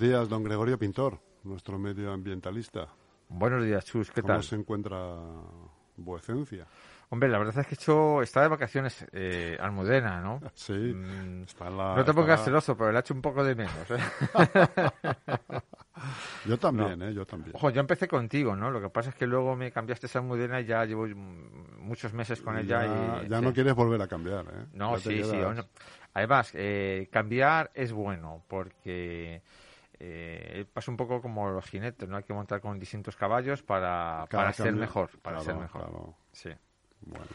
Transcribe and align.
Buenos 0.00 0.18
días, 0.18 0.28
don 0.30 0.42
Gregorio 0.42 0.78
Pintor, 0.78 1.18
nuestro 1.44 1.78
medioambientalista. 1.78 2.88
Buenos 3.28 3.62
días, 3.62 3.84
Chus, 3.84 4.10
¿qué 4.10 4.22
¿Cómo 4.22 4.32
tal? 4.32 4.42
se 4.42 4.56
encuentra 4.56 4.96
vuecencia? 5.98 6.66
Hombre, 7.10 7.28
la 7.28 7.36
verdad 7.36 7.58
es 7.58 7.66
que 7.66 7.74
he 7.74 7.76
hecho, 7.76 8.22
está 8.22 8.40
de 8.40 8.48
vacaciones 8.48 9.04
eh, 9.12 9.58
Almudena, 9.60 10.22
¿no? 10.22 10.40
Sí, 10.54 10.72
Mm, 10.72 11.42
está 11.42 11.68
la- 11.68 11.96
no 11.96 12.04
te 12.06 12.14
pongas 12.14 12.40
está- 12.40 12.44
celoso, 12.46 12.74
pero 12.78 12.92
le 12.92 12.96
ha 12.96 13.00
hecho 13.00 13.12
un 13.12 13.20
poco 13.20 13.44
de 13.44 13.54
menos. 13.54 13.74
¿eh? 13.90 13.98
Yo 16.48 16.56
también, 16.56 17.02
¿eh? 17.02 17.12
Yo 17.12 17.26
también. 17.26 17.54
Ojo, 17.54 17.68
yo 17.68 17.80
empecé 17.82 18.08
contigo, 18.08 18.56
¿no? 18.56 18.70
Lo 18.70 18.80
que 18.80 18.88
pasa 18.88 19.10
es 19.10 19.16
que 19.16 19.26
luego 19.26 19.54
me 19.54 19.70
cambiaste 19.70 20.06
esa 20.06 20.20
Almudena 20.20 20.62
y 20.62 20.64
ya 20.64 20.82
llevo 20.86 21.06
muchos 21.78 22.14
meses 22.14 22.40
con 22.40 22.56
ella 22.56 22.86
ya 22.86 23.24
y... 23.26 23.28
ya 23.28 23.38
sí. 23.38 23.44
no 23.44 23.52
quieres 23.52 23.74
volver 23.74 24.00
a 24.00 24.08
cambiar, 24.08 24.46
¿eh? 24.46 24.64
No, 24.72 24.94
Ya 24.94 25.00
sí, 25.00 25.22
sí. 25.24 25.42
Además, 26.14 26.52
eh, 26.54 27.10
cambiar 27.12 27.70
es 27.74 27.92
bueno 27.92 28.42
porque 28.48 29.42
eh, 30.00 30.64
pasa 30.72 30.90
un 30.90 30.96
poco 30.96 31.20
como 31.22 31.50
los 31.50 31.64
jinetes, 31.66 32.08
¿no? 32.08 32.16
Hay 32.16 32.24
que 32.24 32.32
montar 32.34 32.60
con 32.60 32.78
distintos 32.78 33.16
caballos 33.16 33.62
para, 33.62 34.26
para 34.30 34.52
ser 34.52 34.72
mejor, 34.74 35.10
para 35.22 35.36
claro, 35.38 35.44
ser 35.44 35.54
mejor. 35.56 35.82
claro. 35.82 36.14
Sí. 36.32 36.50
Bueno. 37.02 37.26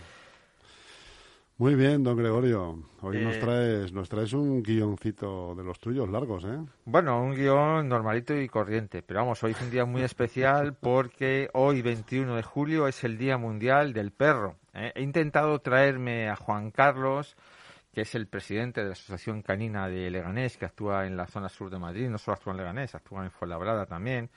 Muy 1.57 1.75
bien, 1.75 2.03
don 2.03 2.17
Gregorio. 2.17 2.83
Hoy 3.01 3.19
nos 3.23 3.35
Eh, 3.35 3.39
traes 3.39 3.93
nos 3.93 4.09
traes 4.09 4.33
un 4.33 4.61
guioncito 4.61 5.55
de 5.55 5.63
los 5.63 5.79
tuyos 5.79 6.09
largos, 6.09 6.43
¿eh? 6.43 6.59
Bueno, 6.83 7.21
un 7.21 7.33
guion 7.33 7.87
normalito 7.87 8.35
y 8.35 8.49
corriente, 8.49 9.01
pero 9.01 9.21
vamos, 9.21 9.41
hoy 9.43 9.51
es 9.51 9.61
un 9.61 9.71
día 9.71 9.85
muy 9.85 10.01
especial 10.01 10.73
porque 10.81 11.49
hoy, 11.53 11.81
21 11.81 12.35
de 12.35 12.43
julio, 12.43 12.87
es 12.89 13.03
el 13.05 13.17
Día 13.17 13.37
Mundial 13.37 13.93
del 13.93 14.11
Perro. 14.11 14.57
¿eh? 14.73 14.91
He 14.95 15.01
intentado 15.01 15.59
traerme 15.59 16.27
a 16.29 16.35
Juan 16.35 16.71
Carlos, 16.71 17.37
que 17.95 18.01
es 18.01 18.13
el 18.13 18.27
presidente 18.27 18.81
de 18.81 18.87
la 18.87 18.91
Asociación 18.91 19.41
Canina 19.41 19.87
de 19.87 20.11
Leganés, 20.11 20.57
que 20.57 20.65
actúa 20.65 21.05
en 21.05 21.15
la 21.15 21.27
zona 21.27 21.47
sur 21.47 21.69
de 21.69 21.79
Madrid, 21.79 22.09
no 22.09 22.17
solo 22.17 22.35
actúa 22.35 22.51
en 22.51 22.57
Leganés, 22.57 22.93
actúa 22.93 23.23
en 23.23 23.31
Fuenlabrada 23.31 23.85
también 23.85 24.29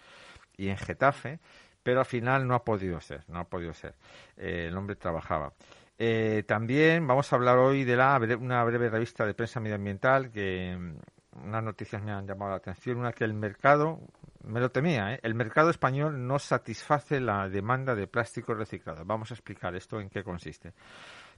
y 0.57 0.69
en 0.69 0.77
Getafe, 0.77 1.41
pero 1.83 1.99
al 1.99 2.07
final 2.07 2.47
no 2.47 2.55
ha 2.55 2.65
podido 2.65 3.01
ser, 3.01 3.25
no 3.27 3.41
ha 3.41 3.49
podido 3.49 3.75
ser. 3.75 3.97
Eh, 4.37 4.67
el 4.69 4.77
hombre 4.77 4.95
trabajaba. 4.95 5.53
Eh, 5.99 6.45
también 6.47 7.05
vamos 7.05 7.33
a 7.33 7.37
hablar 7.37 7.59
hoy 7.59 7.83
de 7.83 7.97
la 7.97 8.17
una 8.39 8.63
breve 8.63 8.89
revista 8.91 9.27
de 9.27 9.35
prensa 9.35 9.59
medioambiental 9.59 10.31
que 10.31 10.77
mm, 10.79 11.47
unas 11.49 11.65
noticias 11.65 12.01
me 12.01 12.13
han 12.13 12.29
llamado 12.29 12.53
la 12.53 12.59
atención. 12.59 12.99
Una 12.99 13.13
que 13.13 13.25
el 13.25 13.35
mercado, 13.35 13.99
me 14.45 14.61
lo 14.61 14.71
temía, 14.71 15.15
¿eh? 15.15 15.21
el 15.25 15.35
mercado 15.35 15.71
español 15.71 16.25
no 16.29 16.39
satisface 16.39 17.19
la 17.19 17.49
demanda 17.49 17.97
de 17.97 18.07
plástico 18.07 18.55
reciclado. 18.55 19.05
Vamos 19.05 19.33
a 19.33 19.35
explicar 19.35 19.75
esto 19.75 20.01
en 20.01 20.11
qué 20.11 20.23
consiste. 20.23 20.75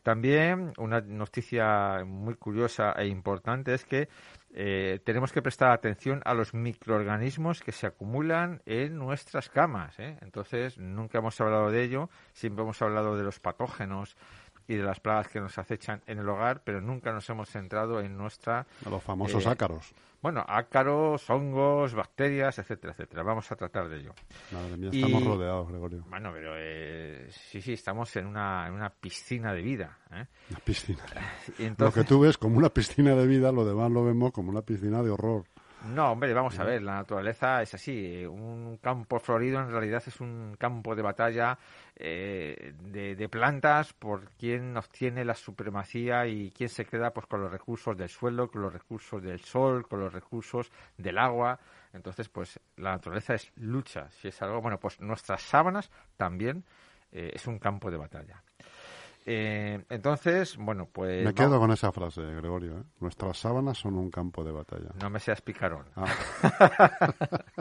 También 0.02 0.72
una 0.78 1.00
noticia 1.00 2.04
muy 2.06 2.34
curiosa 2.34 2.92
e 2.92 3.06
importante 3.06 3.74
es 3.74 3.84
que 3.84 4.08
eh, 4.52 4.98
tenemos 5.04 5.32
que 5.32 5.42
prestar 5.42 5.70
atención 5.70 6.22
a 6.24 6.34
los 6.34 6.54
microorganismos 6.54 7.60
que 7.60 7.70
se 7.72 7.86
acumulan 7.86 8.62
en 8.66 8.98
nuestras 8.98 9.48
camas. 9.48 9.98
¿eh? 9.98 10.16
Entonces, 10.22 10.78
nunca 10.78 11.18
hemos 11.18 11.40
hablado 11.40 11.70
de 11.70 11.84
ello, 11.84 12.10
siempre 12.32 12.64
hemos 12.64 12.80
hablado 12.82 13.16
de 13.16 13.22
los 13.22 13.38
patógenos 13.38 14.16
y 14.70 14.76
de 14.76 14.84
las 14.84 15.00
plagas 15.00 15.26
que 15.28 15.40
nos 15.40 15.58
acechan 15.58 16.00
en 16.06 16.18
el 16.20 16.28
hogar, 16.28 16.62
pero 16.64 16.80
nunca 16.80 17.12
nos 17.12 17.28
hemos 17.28 17.48
centrado 17.48 18.00
en 18.00 18.16
nuestra, 18.16 18.66
A 18.86 18.88
los 18.90 19.02
famosos 19.02 19.44
Eh, 19.44 19.48
ácaros. 19.48 19.92
bueno, 20.22 20.44
ácaros, 20.46 21.28
hongos, 21.28 21.92
bacterias, 21.94 22.56
etcétera, 22.60 22.92
etcétera. 22.92 23.22
Vamos 23.24 23.50
a 23.50 23.56
tratar 23.56 23.88
de 23.88 23.96
ello. 23.98 24.14
Madre 24.52 24.76
mía, 24.76 24.90
y- 24.92 25.02
estamos 25.02 25.24
rodeados, 25.24 25.68
Gregorio. 25.70 26.04
Bueno, 26.08 26.30
pero 26.32 26.52
eh, 26.56 27.26
sí, 27.30 27.60
sí, 27.60 27.72
estamos 27.72 28.14
en 28.14 28.26
una, 28.26 28.68
en 28.68 28.74
una 28.74 28.90
piscina 28.90 29.52
de 29.52 29.62
vida. 29.62 29.98
¿eh? 30.12 30.24
Una 30.50 30.60
piscina. 30.60 31.02
Lo 31.78 31.92
que 31.92 32.04
tú 32.04 32.20
ves 32.20 32.38
como 32.38 32.56
una 32.58 32.68
piscina 32.68 33.14
de 33.16 33.26
vida, 33.26 33.50
lo 33.50 33.64
demás 33.64 33.90
lo 33.90 34.04
vemos 34.04 34.30
como 34.30 34.50
una 34.50 34.62
piscina 34.62 35.02
de 35.02 35.10
horror. 35.10 35.44
No, 35.86 36.12
hombre, 36.12 36.34
vamos 36.34 36.58
a 36.58 36.64
ver, 36.64 36.82
la 36.82 36.96
naturaleza 36.96 37.62
es 37.62 37.74
así. 37.74 38.24
Un 38.26 38.78
campo 38.82 39.18
florido 39.18 39.60
en 39.60 39.70
realidad 39.70 40.02
es 40.06 40.20
un 40.20 40.54
campo 40.58 40.94
de 40.94 41.02
batalla 41.02 41.58
eh, 41.96 42.74
de, 42.82 43.16
de 43.16 43.28
plantas 43.28 43.94
por 43.94 44.30
quién 44.32 44.76
obtiene 44.76 45.24
la 45.24 45.34
supremacía 45.34 46.26
y 46.26 46.50
quién 46.50 46.68
se 46.68 46.84
queda 46.84 47.12
pues 47.12 47.26
con 47.26 47.40
los 47.40 47.50
recursos 47.50 47.96
del 47.96 48.10
suelo, 48.10 48.50
con 48.50 48.60
los 48.60 48.72
recursos 48.72 49.22
del 49.22 49.40
sol, 49.40 49.88
con 49.88 50.00
los 50.00 50.12
recursos 50.12 50.70
del 50.98 51.16
agua. 51.16 51.58
Entonces, 51.94 52.28
pues 52.28 52.60
la 52.76 52.92
naturaleza 52.92 53.34
es 53.34 53.50
lucha. 53.56 54.10
Si 54.10 54.28
es 54.28 54.42
algo, 54.42 54.60
bueno, 54.60 54.78
pues 54.78 55.00
nuestras 55.00 55.42
sábanas 55.42 55.90
también 56.16 56.62
eh, 57.10 57.30
es 57.34 57.46
un 57.46 57.58
campo 57.58 57.90
de 57.90 57.96
batalla. 57.96 58.42
Eh, 59.26 59.84
entonces, 59.90 60.56
bueno, 60.56 60.86
pues 60.90 61.24
Me 61.24 61.34
quedo 61.34 61.58
con 61.58 61.70
esa 61.70 61.92
frase, 61.92 62.22
Gregorio. 62.22 62.78
¿eh? 62.78 62.82
Nuestras 63.00 63.38
sábanas 63.38 63.78
son 63.78 63.96
un 63.96 64.10
campo 64.10 64.42
de 64.42 64.52
batalla. 64.52 64.90
no 65.00 65.10
me 65.10 65.20
seas 65.20 65.40
picarón. 65.42 65.86
Ah. 65.96 66.06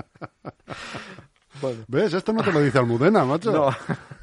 ¿Ves? 1.87 2.13
Esto 2.13 2.31
no 2.31 2.41
te 2.43 2.51
lo 2.53 2.61
dice 2.61 2.79
Almudena, 2.79 3.25
macho. 3.25 3.51
No. 3.51 3.69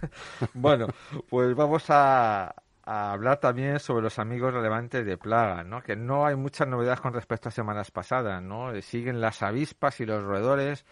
bueno, 0.55 0.87
pues 1.29 1.55
vamos 1.55 1.85
a, 1.91 2.55
a 2.85 3.13
hablar 3.13 3.39
también 3.41 3.79
sobre 3.79 4.03
los 4.05 4.19
amigos 4.19 4.55
relevantes 4.55 5.05
de 5.05 5.19
plaga, 5.19 5.63
¿no? 5.63 5.83
Que 5.83 5.97
no 5.97 6.25
hay 6.25 6.37
muchas 6.37 6.67
novedades 6.67 7.01
con 7.01 7.13
respecto 7.13 7.49
a 7.51 7.53
semanas 7.53 7.91
pasadas, 7.91 8.43
¿no? 8.43 8.73
Eh, 8.73 8.81
Siguen 8.81 9.21
las 9.21 9.43
avispas 9.43 10.01
y 10.01 10.07
los 10.07 10.23
roedores 10.23 10.87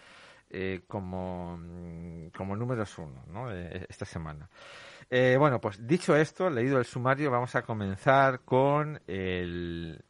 eh, 0.51 0.83
como, 0.87 1.57
mm, 1.59 2.29
como 2.37 2.57
números 2.57 2.99
uno, 2.99 3.25
¿no? 3.29 3.51
Eh, 3.51 3.87
esta 3.89 4.05
semana. 4.05 4.49
Eh, 5.11 5.37
bueno, 5.39 5.61
pues 5.61 5.87
dicho 5.87 6.17
esto, 6.17 6.51
leído 6.51 6.79
el 6.79 6.85
sumario, 6.85 7.31
vamos 7.31 7.55
a 7.55 7.63
comenzar 7.63 8.41
con 8.41 9.01
el, 9.07 10.03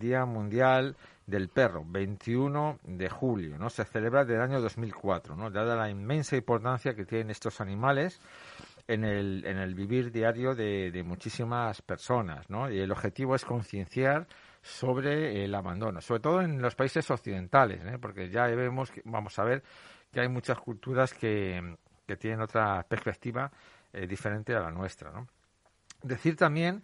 Día 0.00 0.24
Mundial 0.24 0.96
del 1.26 1.48
Perro, 1.48 1.84
21 1.86 2.78
de 2.84 3.08
julio, 3.10 3.58
¿no? 3.58 3.68
Se 3.68 3.84
celebra 3.84 4.24
desde 4.24 4.42
año 4.42 4.60
2004, 4.60 5.36
¿no? 5.36 5.50
Dada 5.50 5.76
la 5.76 5.90
inmensa 5.90 6.36
importancia 6.36 6.94
que 6.94 7.04
tienen 7.04 7.30
estos 7.30 7.60
animales 7.60 8.20
en 8.86 9.04
el, 9.04 9.44
en 9.44 9.58
el 9.58 9.74
vivir 9.74 10.10
diario 10.10 10.54
de, 10.54 10.90
de 10.90 11.02
muchísimas 11.02 11.82
personas, 11.82 12.48
¿no? 12.48 12.70
Y 12.70 12.78
el 12.78 12.90
objetivo 12.90 13.34
es 13.34 13.44
concienciar 13.44 14.26
sobre 14.62 15.44
el 15.44 15.54
abandono, 15.54 16.00
sobre 16.00 16.20
todo 16.20 16.40
en 16.42 16.60
los 16.60 16.74
países 16.74 17.10
occidentales, 17.10 17.84
¿eh? 17.84 17.98
porque 18.00 18.28
ya 18.28 18.46
vemos, 18.46 18.90
que, 18.90 19.02
vamos 19.04 19.38
a 19.38 19.44
ver, 19.44 19.62
que 20.12 20.20
hay 20.20 20.28
muchas 20.28 20.58
culturas 20.58 21.14
que, 21.14 21.76
que 22.06 22.16
tienen 22.16 22.40
otra 22.40 22.84
perspectiva 22.88 23.50
eh, 23.92 24.06
diferente 24.06 24.54
a 24.54 24.60
la 24.60 24.70
nuestra, 24.70 25.10
¿no? 25.10 25.28
Decir 26.02 26.36
también 26.36 26.82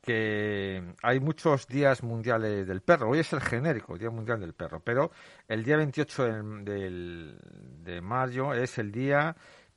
que 0.00 0.82
hay 1.02 1.18
muchos 1.20 1.66
días 1.66 2.02
mundiales 2.02 2.66
del 2.66 2.80
perro. 2.80 3.10
Hoy 3.10 3.18
es 3.20 3.32
el 3.32 3.40
genérico, 3.40 3.98
Día 3.98 4.10
Mundial 4.10 4.38
del 4.40 4.54
Perro, 4.54 4.78
pero 4.80 5.10
el 5.48 5.64
día 5.64 5.76
28 5.76 6.24
del- 6.24 6.64
del- 6.64 7.38
de 7.82 8.00
mayo 8.00 8.54
es 8.54 8.78
el 8.78 8.92
Día 8.92 9.34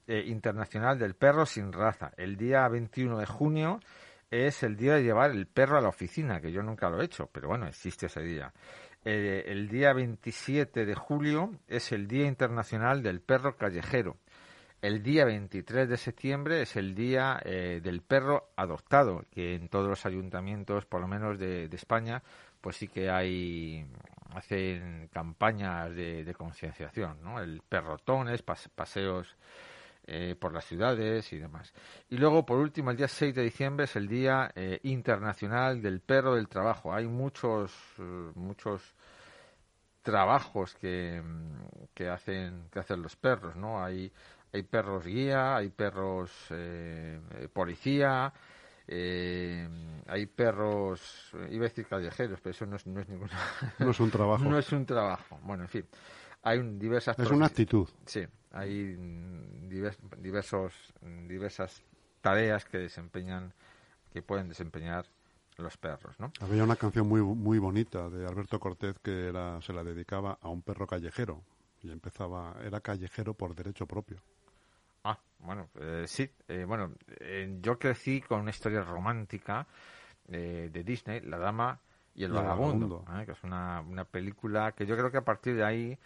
eh, 0.07 0.23
Internacional 0.27 0.97
del 0.97 1.15
Perro 1.15 1.45
sin 1.45 1.71
raza. 1.71 2.11
El 2.17 2.35
día 2.35 2.67
21 2.67 3.17
de 3.19 3.25
junio 3.27 3.79
es 4.31 4.63
el 4.63 4.75
día 4.75 4.95
de 4.95 5.03
llevar 5.03 5.31
el 5.31 5.45
perro 5.47 5.77
a 5.77 5.81
la 5.81 5.89
oficina, 5.89 6.39
que 6.41 6.51
yo 6.51 6.61
nunca 6.63 6.89
lo 6.89 7.01
he 7.01 7.05
hecho, 7.05 7.27
pero 7.31 7.47
bueno, 7.47 7.67
existe 7.67 8.05
ese 8.07 8.21
día. 8.21 8.51
Eh, 9.05 9.43
el 9.47 9.67
día 9.69 9.93
27 9.93 10.85
de 10.85 10.93
julio 10.95 11.51
es 11.67 11.91
el 11.91 12.07
Día 12.07 12.25
Internacional 12.27 13.01
del 13.01 13.21
Perro 13.21 13.55
Callejero. 13.55 14.17
El 14.81 15.03
día 15.03 15.25
23 15.25 15.89
de 15.89 15.97
septiembre 15.97 16.61
es 16.61 16.75
el 16.77 16.95
día 16.95 17.39
eh, 17.43 17.81
del 17.83 18.01
perro 18.01 18.51
adoptado, 18.55 19.25
que 19.29 19.55
en 19.55 19.67
todos 19.67 19.89
los 19.89 20.05
ayuntamientos, 20.05 20.85
por 20.85 21.01
lo 21.01 21.07
menos 21.07 21.37
de, 21.37 21.67
de 21.67 21.75
España, 21.75 22.23
pues 22.61 22.77
sí 22.77 22.87
que 22.87 23.09
hay 23.09 23.85
hacen 24.33 25.09
campañas 25.11 25.93
de, 25.95 26.33
concienciación, 26.37 27.21
¿no? 27.23 27.39
El 27.41 27.61
perrotones, 27.67 28.45
pas- 28.45 28.69
paseos 28.73 29.35
eh, 30.05 30.35
por 30.39 30.53
las 30.53 30.65
ciudades 30.65 31.33
y 31.33 31.37
demás. 31.39 31.73
Y 32.09 32.17
luego, 32.17 32.45
por 32.45 32.57
último, 32.59 32.91
el 32.91 32.97
día 32.97 33.07
6 33.07 33.33
de 33.35 33.43
diciembre 33.43 33.85
es 33.85 33.95
el 33.95 34.07
Día 34.07 34.51
eh, 34.55 34.79
Internacional 34.83 35.81
del 35.81 35.99
Perro 35.99 36.35
del 36.35 36.47
Trabajo. 36.47 36.93
Hay 36.93 37.07
muchos, 37.07 37.73
eh, 37.97 38.31
muchos 38.35 38.95
trabajos 40.01 40.75
que, 40.75 41.21
que 41.93 42.07
hacen 42.09 42.69
que 42.71 42.79
hacen 42.79 43.01
los 43.01 43.15
perros, 43.15 43.55
¿no? 43.55 43.83
Hay 43.83 44.11
hay 44.51 44.63
perros 44.63 45.05
guía, 45.05 45.55
hay 45.57 45.69
perros 45.69 46.31
eh, 46.49 47.19
policía, 47.53 48.33
eh, 48.87 49.67
hay 50.07 50.25
perros, 50.25 51.31
eh, 51.35 51.49
iba 51.51 51.65
a 51.65 51.69
decir 51.69 51.85
callejeros, 51.85 52.39
pero 52.41 52.51
eso 52.51 52.65
no 52.65 52.75
es, 52.75 52.87
no 52.87 52.99
es 52.99 53.07
ninguna, 53.07 53.31
No 53.79 53.91
es 53.91 53.99
un 53.99 54.09
trabajo. 54.11 54.43
no 54.43 54.57
es 54.57 54.71
un 54.71 54.85
trabajo. 54.85 55.39
Bueno, 55.43 55.63
en 55.63 55.69
fin, 55.69 55.85
hay 56.43 56.57
un- 56.59 56.79
diversas 56.79 57.17
Es 57.19 57.29
una 57.29 57.45
actitud. 57.45 57.87
Sí, 58.05 58.25
hay 58.51 58.95
divers- 59.69 59.99
diversos, 60.17 60.73
diversas 61.27 61.83
tareas 62.21 62.65
que 62.65 62.79
desempeñan, 62.79 63.53
que 64.11 64.21
pueden 64.21 64.49
desempeñar 64.49 65.05
los 65.57 65.77
perros, 65.77 66.19
¿no? 66.19 66.31
Había 66.39 66.63
una 66.63 66.75
canción 66.77 67.07
muy 67.07 67.21
muy 67.21 67.59
bonita 67.59 68.09
de 68.09 68.25
Alberto 68.25 68.59
Cortés 68.59 68.95
que 69.03 69.27
era 69.27 69.61
se 69.61 69.73
la 69.73 69.83
dedicaba 69.83 70.37
a 70.41 70.47
un 70.49 70.61
perro 70.61 70.87
callejero 70.87 71.43
y 71.83 71.91
empezaba 71.91 72.55
era 72.63 72.79
callejero 72.79 73.33
por 73.33 73.53
derecho 73.55 73.85
propio. 73.85 74.17
Ah, 75.09 75.19
bueno, 75.39 75.69
eh, 75.79 76.03
sí. 76.07 76.29
eh, 76.47 76.65
bueno, 76.65 76.93
eh, 77.19 77.57
yo 77.61 77.79
crecí 77.79 78.21
con 78.21 78.41
una 78.41 78.51
historia 78.51 78.83
romántica 78.83 79.65
eh, 80.27 80.69
de 80.71 80.83
Disney, 80.83 81.21
La 81.21 81.37
Dama 81.37 81.79
y 82.13 82.23
El 82.23 82.31
Vagabundo, 82.31 83.05
¿eh? 83.17 83.25
que 83.25 83.31
es 83.31 83.43
una, 83.43 83.81
una 83.81 84.05
película 84.05 84.73
que 84.73 84.85
yo 84.85 84.95
creo 84.95 85.09
que 85.11 85.17
a 85.17 85.25
partir 85.25 85.55
de 85.55 85.63
ahí 85.63 85.97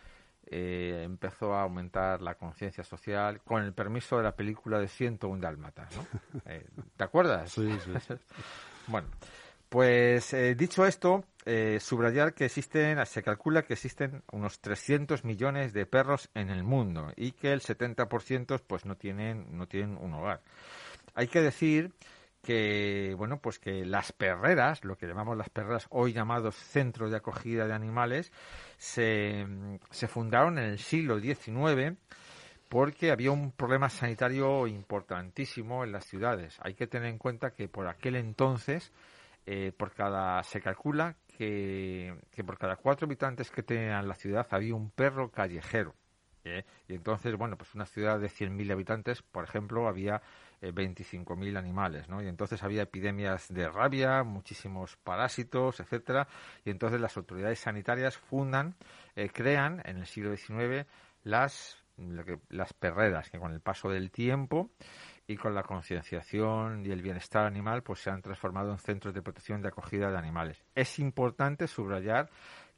eh, 0.45 1.01
empezó 1.03 1.53
a 1.53 1.63
aumentar 1.63 2.21
la 2.21 2.35
conciencia 2.35 2.83
social 2.83 3.41
con 3.41 3.63
el 3.63 3.73
permiso 3.73 4.17
de 4.17 4.23
la 4.23 4.35
película 4.35 4.79
de 4.79 4.87
101 4.87 5.41
Dálmatas, 5.41 5.93
¿no? 5.97 6.05
¿Te 6.97 7.03
acuerdas? 7.03 7.51
Sí, 7.51 7.69
sí. 7.83 8.15
bueno, 8.87 9.07
pues 9.73 10.35
dicho 10.55 10.85
esto, 10.85 11.23
subrayar 11.79 12.35
que 12.35 12.45
existen, 12.45 13.03
se 13.07 13.23
calcula 13.23 13.63
que 13.63 13.73
existen 13.73 14.21
unos 14.31 14.59
300 14.59 15.23
millones 15.23 15.73
de 15.73 15.87
perros 15.87 16.29
en 16.35 16.51
el 16.51 16.63
mundo 16.63 17.11
y 17.15 17.31
que 17.31 17.51
el 17.53 17.61
70% 17.61 18.61
pues 18.67 18.85
no 18.85 18.97
tienen, 18.97 19.57
no 19.57 19.67
tienen 19.67 19.97
un 19.97 20.13
hogar. 20.13 20.41
Hay 21.15 21.27
que 21.27 21.41
decir 21.41 21.91
que 22.43 23.15
bueno 23.17 23.39
pues 23.39 23.57
que 23.57 23.83
las 23.83 24.11
perreras 24.11 24.85
lo 24.85 24.95
que 24.95 25.07
llamamos 25.07 25.37
las 25.37 25.49
perreras 25.49 25.87
hoy 25.89 26.13
llamados 26.13 26.53
centros 26.53 27.09
de 27.09 27.17
acogida 27.17 27.65
de 27.65 27.73
animales 27.73 28.31
se, 28.77 29.47
se 29.89 30.07
fundaron 30.07 30.59
en 30.59 30.65
el 30.65 30.77
siglo 30.77 31.19
XIX 31.19 31.97
porque 32.69 33.09
había 33.09 33.31
un 33.31 33.53
problema 33.53 33.89
sanitario 33.89 34.67
importantísimo 34.67 35.83
en 35.83 35.93
las 35.93 36.05
ciudades 36.05 36.57
hay 36.59 36.73
que 36.75 36.85
tener 36.85 37.07
en 37.07 37.17
cuenta 37.17 37.55
que 37.55 37.69
por 37.69 37.87
aquel 37.87 38.17
entonces 38.17 38.91
eh, 39.45 39.71
por 39.75 39.93
cada 39.93 40.41
se 40.43 40.61
calcula 40.61 41.15
que, 41.27 42.15
que 42.31 42.43
por 42.43 42.57
cada 42.57 42.75
cuatro 42.75 43.05
habitantes 43.05 43.51
que 43.51 43.63
tenían 43.63 44.07
la 44.07 44.15
ciudad 44.15 44.47
había 44.51 44.75
un 44.75 44.91
perro 44.91 45.31
callejero 45.31 45.95
¿eh? 46.43 46.65
Y 46.87 46.93
entonces, 46.93 47.35
bueno, 47.35 47.57
pues 47.57 47.73
una 47.75 47.85
ciudad 47.85 48.19
de 48.19 48.29
100.000 48.29 48.71
habitantes, 48.71 49.21
por 49.21 49.43
ejemplo, 49.43 49.87
había 49.87 50.21
eh, 50.61 50.71
25.000 50.73 51.57
animales, 51.57 52.09
¿no? 52.09 52.21
Y 52.21 52.27
entonces 52.27 52.63
había 52.63 52.83
epidemias 52.83 53.53
de 53.53 53.69
rabia, 53.69 54.23
muchísimos 54.23 54.97
parásitos, 54.97 55.79
etcétera, 55.79 56.27
y 56.65 56.69
entonces 56.69 56.99
las 57.01 57.15
autoridades 57.17 57.59
sanitarias 57.59 58.17
fundan, 58.17 58.75
eh, 59.15 59.29
crean 59.31 59.81
en 59.85 59.97
el 59.97 60.05
siglo 60.05 60.35
XIX 60.35 60.87
las 61.23 61.79
las 62.49 62.73
perreras 62.73 63.29
que 63.29 63.37
con 63.37 63.53
el 63.53 63.61
paso 63.61 63.87
del 63.87 64.09
tiempo 64.09 64.71
y 65.27 65.37
con 65.37 65.55
la 65.55 65.63
concienciación 65.63 66.85
y 66.85 66.91
el 66.91 67.01
bienestar 67.01 67.45
animal 67.45 67.83
pues 67.83 67.99
se 67.99 68.09
han 68.09 68.21
transformado 68.21 68.71
en 68.71 68.77
centros 68.77 69.13
de 69.13 69.21
protección 69.21 69.61
de 69.61 69.69
acogida 69.69 70.11
de 70.11 70.17
animales. 70.17 70.63
Es 70.75 70.99
importante 70.99 71.67
subrayar 71.67 72.29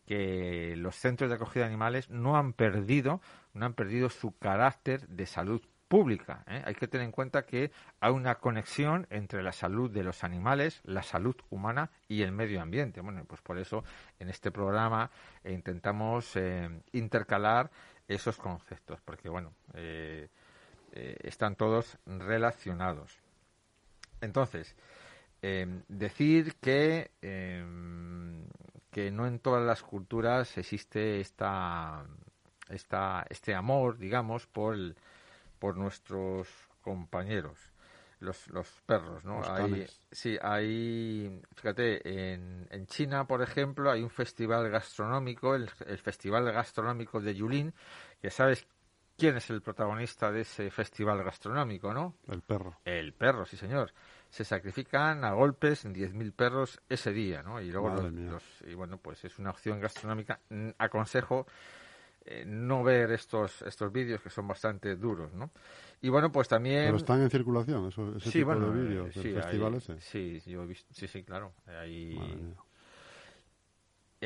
que 0.05 0.75
los 0.77 0.95
centros 0.95 1.29
de 1.29 1.35
acogida 1.35 1.63
de 1.63 1.69
animales 1.69 2.09
no 2.09 2.37
han 2.37 2.53
perdido, 2.53 3.21
no 3.53 3.65
han 3.65 3.73
perdido 3.73 4.09
su 4.09 4.37
carácter 4.37 5.07
de 5.07 5.25
salud 5.25 5.61
pública. 5.87 6.43
¿eh? 6.47 6.61
Hay 6.65 6.75
que 6.75 6.87
tener 6.87 7.05
en 7.05 7.11
cuenta 7.11 7.45
que 7.45 7.71
hay 7.99 8.11
una 8.11 8.35
conexión 8.35 9.07
entre 9.09 9.43
la 9.43 9.51
salud 9.51 9.89
de 9.89 10.03
los 10.03 10.23
animales, 10.23 10.81
la 10.83 11.03
salud 11.03 11.35
humana 11.49 11.89
y 12.07 12.21
el 12.21 12.31
medio 12.31 12.61
ambiente. 12.61 13.01
Bueno, 13.01 13.23
pues 13.25 13.41
por 13.41 13.57
eso 13.57 13.83
en 14.19 14.29
este 14.29 14.51
programa 14.51 15.09
eh, 15.43 15.53
intentamos 15.53 16.35
eh, 16.35 16.69
intercalar 16.91 17.71
esos 18.07 18.37
conceptos, 18.37 19.01
porque 19.01 19.29
bueno, 19.29 19.53
están 20.95 21.55
todos 21.55 21.97
relacionados. 22.05 23.19
Entonces, 24.21 24.75
decir 25.41 26.55
que 26.55 27.11
que 28.95 29.11
no 29.11 29.27
en 29.27 29.39
todas 29.39 29.61
las 29.61 29.83
culturas 29.83 30.57
existe 30.57 31.19
esta, 31.19 32.05
esta 32.69 33.25
este 33.29 33.53
amor, 33.53 33.97
digamos, 33.97 34.47
por, 34.47 34.77
por 35.59 35.75
nuestros 35.75 36.47
compañeros, 36.81 37.59
los, 38.21 38.47
los 38.47 38.69
perros, 38.85 39.25
¿no? 39.25 39.41
hay, 39.43 39.85
sí, 40.13 40.37
hay, 40.41 41.41
fíjate, 41.55 42.33
en, 42.33 42.69
en 42.71 42.87
China, 42.87 43.27
por 43.27 43.41
ejemplo, 43.41 43.91
hay 43.91 44.01
un 44.01 44.09
festival 44.09 44.69
gastronómico, 44.69 45.55
el, 45.55 45.69
el 45.87 45.97
Festival 45.97 46.49
Gastronómico 46.53 47.19
de 47.19 47.35
Yulin, 47.35 47.73
que 48.21 48.29
sabes 48.29 48.65
quién 49.17 49.37
es 49.37 49.49
el 49.49 49.61
protagonista 49.61 50.31
de 50.31 50.41
ese 50.41 50.69
festival 50.71 51.23
gastronómico, 51.23 51.93
¿no? 51.93 52.15
El 52.27 52.41
perro. 52.41 52.77
El 52.85 53.13
perro, 53.13 53.45
sí, 53.45 53.57
señor 53.57 53.91
se 54.35 54.43
sacrifican 54.43 55.23
a 55.23 55.31
golpes 55.31 55.85
10.000 55.85 56.33
perros 56.33 56.81
ese 56.89 57.13
día, 57.13 57.41
¿no? 57.41 57.61
Y 57.61 57.71
luego 57.71 57.89
los, 57.89 58.43
y 58.67 58.73
bueno, 58.73 58.97
pues 58.97 59.23
es 59.23 59.39
una 59.39 59.51
opción 59.51 59.79
gastronómica. 59.79 60.41
Aconsejo 60.77 61.47
eh, 62.25 62.43
no 62.45 62.83
ver 62.83 63.13
estos 63.13 63.61
estos 63.61 63.93
vídeos 63.93 64.19
que 64.21 64.29
son 64.29 64.45
bastante 64.45 64.97
duros, 64.97 65.33
¿no? 65.33 65.51
Y 66.01 66.09
bueno, 66.09 66.33
pues 66.33 66.49
también 66.49 66.83
Pero 66.83 66.97
están 66.97 67.21
en 67.21 67.29
circulación 67.29 67.87
ese 67.87 68.19
sí, 68.19 68.39
tipo 68.39 68.55
de 68.55 68.71
vídeos 68.71 69.13
sí, 69.13 69.31
festival 69.31 69.75
ese. 69.75 70.01
Sí, 70.01 70.41
yo 70.45 70.63
he 70.63 70.67
visto, 70.67 70.93
sí, 70.93 71.07
sí, 71.07 71.23
claro. 71.23 71.53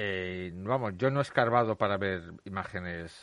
Eh, 0.01 0.54
vamos, 0.54 0.94
yo 0.98 1.12
no 1.12 1.19
he 1.19 1.24
escarbado 1.24 1.75
para 1.75 1.98
ver 1.98 2.22
imágenes 2.46 3.13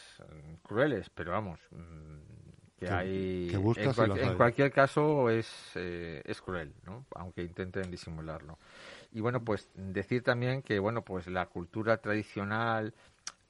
crueles, 0.62 1.08
pero 1.08 1.32
vamos, 1.32 1.58
mm, 1.70 2.36
que 2.78 2.90
hay 2.90 3.48
en, 3.76 4.36
cualquier 4.36 4.70
caso 4.70 5.30
es 5.30 5.72
eh, 5.76 6.22
es 6.24 6.42
cruel 6.42 6.74
no 6.84 7.06
aunque 7.14 7.42
intenten 7.42 7.90
disimularlo. 7.90 8.58
Y 9.12 9.20
bueno 9.20 9.42
pues 9.42 9.70
decir 9.74 10.22
también 10.22 10.60
que 10.60 10.78
bueno 10.78 11.02
pues 11.02 11.26
la 11.28 11.46
cultura 11.46 11.96
tradicional 11.96 12.92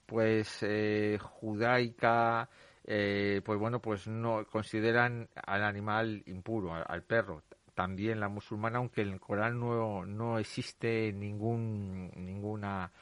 pues 0.07 0.63
eh, 0.63 1.19
judaica 1.21 2.49
eh, 2.85 3.43
pues 3.45 3.59
bueno 3.59 3.81
pues 3.81 4.07
no 4.07 4.47
consideran 4.47 5.29
al 5.35 5.65
animal 5.65 6.23
impuro 6.27 6.73
al, 6.73 7.03
perro 7.03 7.43
también 7.75 8.21
la 8.21 8.29
musulmana 8.29 8.79
aunque 8.79 9.03
en 9.03 9.15
el 9.15 9.21
Corán 9.21 9.59
no 9.59 10.07
no 10.07 10.39
existe 10.39 11.13
ningún 11.13 12.13
ninguna 12.15 12.93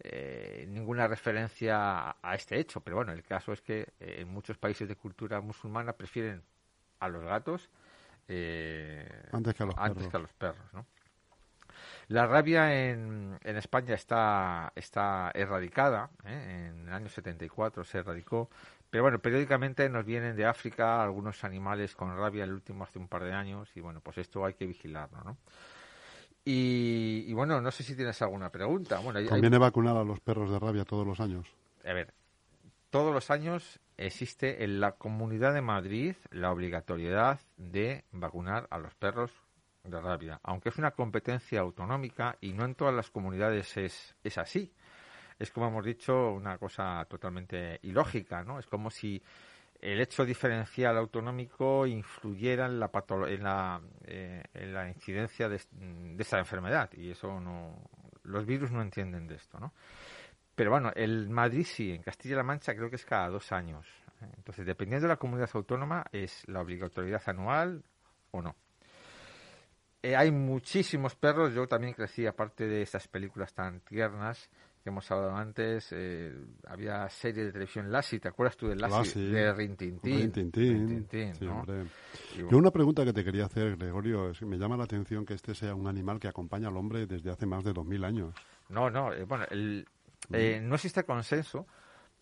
eh, 0.00 0.66
ninguna 0.68 1.08
referencia 1.08 2.16
a 2.22 2.34
este 2.34 2.58
hecho, 2.58 2.80
pero 2.80 2.96
bueno, 2.96 3.12
el 3.12 3.22
caso 3.22 3.52
es 3.52 3.60
que 3.60 3.80
eh, 3.98 4.16
en 4.20 4.28
muchos 4.28 4.56
países 4.56 4.88
de 4.88 4.96
cultura 4.96 5.40
musulmana 5.40 5.92
prefieren 5.92 6.42
a 7.00 7.08
los 7.08 7.24
gatos 7.24 7.68
eh, 8.28 9.08
antes 9.76 10.06
que 10.06 10.16
a 10.16 10.20
los 10.20 10.32
perros. 10.34 10.72
¿no? 10.72 10.86
La 12.08 12.26
rabia 12.26 12.90
en, 12.90 13.38
en 13.42 13.56
España 13.56 13.94
está, 13.94 14.72
está 14.76 15.30
erradicada, 15.34 16.10
en 16.24 16.86
el 16.88 16.92
año 16.92 17.08
74 17.08 17.84
se 17.84 17.98
erradicó, 17.98 18.50
pero 18.90 19.02
bueno, 19.02 19.18
periódicamente 19.18 19.88
nos 19.88 20.04
vienen 20.04 20.36
de 20.36 20.46
África 20.46 21.02
algunos 21.02 21.44
animales 21.44 21.94
con 21.94 22.16
rabia, 22.16 22.44
el 22.44 22.52
último 22.52 22.84
hace 22.84 22.98
un 22.98 23.08
par 23.08 23.24
de 23.24 23.32
años, 23.32 23.70
y 23.74 23.80
bueno, 23.80 24.00
pues 24.00 24.18
esto 24.18 24.44
hay 24.44 24.54
que 24.54 24.66
vigilarlo, 24.66 25.22
¿no? 25.24 25.36
Y, 26.50 27.30
bueno, 27.34 27.60
no 27.60 27.70
sé 27.70 27.82
si 27.82 27.94
tienes 27.94 28.22
alguna 28.22 28.48
pregunta. 28.48 29.00
Bueno, 29.00 29.20
¿Conviene 29.28 29.58
vacunar 29.58 29.98
a 29.98 30.02
los 30.02 30.18
perros 30.20 30.50
de 30.50 30.58
rabia 30.58 30.86
todos 30.86 31.06
los 31.06 31.20
años? 31.20 31.46
A 31.84 31.92
ver, 31.92 32.14
todos 32.88 33.12
los 33.12 33.30
años 33.30 33.80
existe 33.98 34.64
en 34.64 34.80
la 34.80 34.92
Comunidad 34.92 35.52
de 35.52 35.60
Madrid 35.60 36.14
la 36.30 36.50
obligatoriedad 36.50 37.38
de 37.58 38.04
vacunar 38.12 38.66
a 38.70 38.78
los 38.78 38.94
perros 38.94 39.30
de 39.84 40.00
rabia, 40.00 40.40
aunque 40.42 40.70
es 40.70 40.78
una 40.78 40.92
competencia 40.92 41.60
autonómica 41.60 42.38
y 42.40 42.54
no 42.54 42.64
en 42.64 42.74
todas 42.74 42.94
las 42.94 43.10
comunidades 43.10 43.76
es, 43.76 44.16
es 44.24 44.38
así. 44.38 44.72
Es 45.38 45.50
como 45.50 45.68
hemos 45.68 45.84
dicho, 45.84 46.32
una 46.32 46.56
cosa 46.56 47.06
totalmente 47.10 47.78
ilógica, 47.82 48.42
¿no? 48.42 48.58
Es 48.58 48.66
como 48.66 48.88
si 48.88 49.22
el 49.80 50.00
hecho 50.00 50.24
diferencial 50.24 50.96
autonómico 50.96 51.86
influyera 51.86 52.66
en 52.66 52.80
la, 52.80 52.90
en 53.28 53.42
la, 53.42 53.80
eh, 54.04 54.92
incidencia 54.94 55.48
de, 55.48 55.60
de, 55.70 56.22
esa 56.22 56.38
enfermedad 56.38 56.90
y 56.94 57.10
eso 57.10 57.40
no 57.40 57.88
los 58.24 58.44
virus 58.44 58.70
no 58.70 58.82
entienden 58.82 59.26
de 59.26 59.36
esto 59.36 59.58
no 59.58 59.72
pero 60.54 60.70
bueno 60.70 60.90
el 60.96 61.28
Madrid 61.30 61.64
sí 61.64 61.92
en 61.92 62.02
Castilla-La 62.02 62.42
Mancha 62.42 62.74
creo 62.74 62.90
que 62.90 62.96
es 62.96 63.04
cada 63.04 63.28
dos 63.28 63.52
años 63.52 63.86
entonces 64.36 64.66
dependiendo 64.66 65.06
de 65.06 65.12
la 65.14 65.16
comunidad 65.16 65.50
autónoma 65.52 66.04
es 66.10 66.46
la 66.48 66.60
obligatoriedad 66.60 67.22
anual 67.26 67.84
o 68.32 68.42
no 68.42 68.56
eh, 70.02 70.16
hay 70.16 70.32
muchísimos 70.32 71.14
perros 71.14 71.54
yo 71.54 71.68
también 71.68 71.94
crecí 71.94 72.26
aparte 72.26 72.66
de 72.66 72.82
estas 72.82 73.06
películas 73.06 73.54
tan 73.54 73.80
tiernas 73.80 74.50
que 74.88 74.90
hemos 74.90 75.10
hablado 75.10 75.36
antes, 75.36 75.88
eh, 75.92 76.34
había 76.66 77.06
serie 77.10 77.44
de 77.44 77.52
televisión 77.52 77.92
Lassie, 77.92 78.18
¿te 78.20 78.28
acuerdas 78.28 78.56
tú 78.56 78.68
de 78.68 78.76
Lassie? 78.76 79.20
De 79.20 79.52
Rintintín. 79.52 80.32
Rintintín, 80.32 81.06
Yo 82.50 82.56
una 82.56 82.70
pregunta 82.70 83.04
que 83.04 83.12
te 83.12 83.22
quería 83.22 83.44
hacer, 83.44 83.76
Gregorio, 83.76 84.30
es 84.30 84.38
que 84.38 84.46
me 84.46 84.56
llama 84.56 84.78
la 84.78 84.84
atención 84.84 85.26
que 85.26 85.34
este 85.34 85.54
sea 85.54 85.74
un 85.74 85.86
animal 85.86 86.18
que 86.18 86.26
acompaña 86.26 86.68
al 86.68 86.76
hombre 86.78 87.06
desde 87.06 87.30
hace 87.30 87.44
más 87.44 87.64
de 87.64 87.74
2000 87.74 88.04
años. 88.04 88.34
No, 88.70 88.88
no, 88.88 89.12
eh, 89.12 89.24
bueno, 89.24 89.44
el, 89.50 89.86
eh, 90.32 90.58
no 90.62 90.76
existe 90.76 91.04
consenso, 91.04 91.66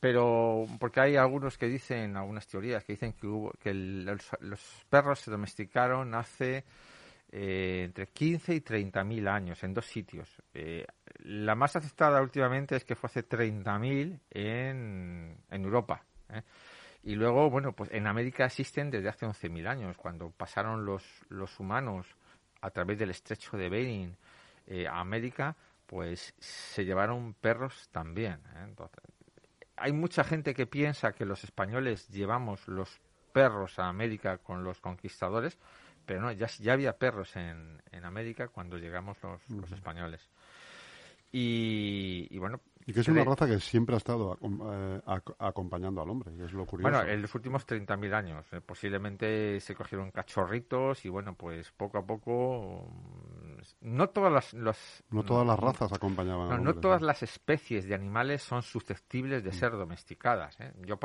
pero 0.01 0.67
porque 0.81 1.01
hay 1.01 1.17
algunos 1.17 1.57
que 1.57 1.67
dicen, 1.69 2.17
algunas 2.17 2.49
teorías 2.49 2.83
que 2.83 2.95
dicen 2.95 3.13
que, 3.13 3.29
hubo, 3.29 3.53
que 3.63 3.73
los, 3.73 4.29
los 4.41 4.61
perros 4.91 5.21
se 5.21 5.31
domesticaron 5.31 6.17
hace 6.17 6.65
eh, 7.39 7.83
entre 7.85 8.07
15 8.07 8.55
y 8.55 8.61
30 8.63 9.05
mil 9.05 9.29
años 9.29 9.63
en 9.63 9.75
dos 9.75 9.85
sitios. 9.85 10.43
Eh, 10.55 10.87
la 11.19 11.55
más 11.55 11.77
aceptada 11.77 12.23
últimamente 12.23 12.77
es 12.77 12.85
que 12.87 12.97
fue 12.97 13.09
hace 13.09 13.29
30.000 13.29 14.21
en, 14.31 15.37
en 15.51 15.63
Europa. 15.63 16.03
¿eh? 16.31 16.41
Y 17.03 17.15
luego, 17.15 17.51
bueno, 17.51 17.73
pues 17.73 17.91
en 17.93 18.07
América 18.07 18.47
existen 18.47 18.91
desde 18.91 19.11
hace 19.11 19.27
11.000 19.27 19.69
años, 19.69 19.99
cuando 19.99 20.31
pasaron 20.31 20.87
los, 20.87 21.05
los 21.29 21.61
humanos 21.61 22.07
a 22.63 22.71
través 22.71 22.99
del 22.99 23.11
estrecho 23.11 23.59
de 23.59 23.69
Bering 23.69 24.17
a 24.91 24.99
América, 24.99 25.55
pues 25.87 26.33
se 26.39 26.87
llevaron 26.87 27.35
perros 27.35 27.91
también. 27.93 28.41
hay 29.77 29.93
mucha 29.93 30.25
gente 30.25 30.55
que 30.55 30.67
piensa 30.67 31.13
que 31.13 31.27
los 31.27 31.45
españoles 31.45 32.09
llevamos 32.09 32.67
los 32.67 32.99
perros 33.35 33.79
a 33.79 33.89
América 33.89 34.39
con 34.39 34.65
los 34.65 34.81
conquistadores, 34.81 35.59
pero 36.07 36.21
no, 36.21 36.33
ya, 36.33 36.47
ya 36.47 36.73
había 36.73 36.97
perros 36.97 37.37
en, 37.37 37.83
en 37.91 38.05
América 38.05 38.49
cuando 38.49 38.79
llegamos 38.79 39.19
los, 39.23 39.41
los 39.51 39.73
españoles. 39.73 40.29
Y, 41.33 42.39
bueno. 42.39 42.61
Y 42.87 42.93
que 42.93 43.01
es 43.01 43.09
una 43.09 43.25
raza 43.25 43.47
que 43.47 43.59
siempre 43.59 43.95
ha 43.95 43.99
estado 43.99 44.39
eh, 44.41 45.01
acompañando 45.39 46.01
al 46.01 46.09
hombre, 46.09 46.33
es 46.43 46.53
lo 46.53 46.65
curioso. 46.65 46.91
Bueno, 46.91 47.11
en 47.11 47.21
los 47.21 47.35
últimos 47.35 47.67
30.000 47.67 48.15
años. 48.15 48.47
Eh, 48.53 48.61
posiblemente 48.61 49.59
se 49.61 49.75
cogieron 49.75 50.13
cachorritos 50.13 51.05
y 51.05 51.09
bueno, 51.09 51.35
pues 51.35 51.73
poco 51.73 51.99
a 51.99 52.07
poco. 52.07 52.89
Mm, 52.89 53.97
no 53.97 54.09
todas 54.09 54.33
las. 54.33 55.05
no 55.11 55.25
todas 55.25 55.47
las 55.47 55.59
razas 55.59 55.93
acompañaban 55.93 56.49
no, 56.49 56.55
al 56.55 56.59
hombre. 56.61 56.75
No 56.75 56.81
todas 56.81 57.03
las 57.03 57.23
especies 57.23 57.87
de 57.87 57.95
animales 57.95 58.43
son 58.43 58.63
susceptibles 58.63 59.43
de 59.43 59.51
mm. 59.51 59.55
ser 59.55 59.73
domesticadas. 59.73 60.59
¿eh? 60.61 60.73
Yo 60.87 60.99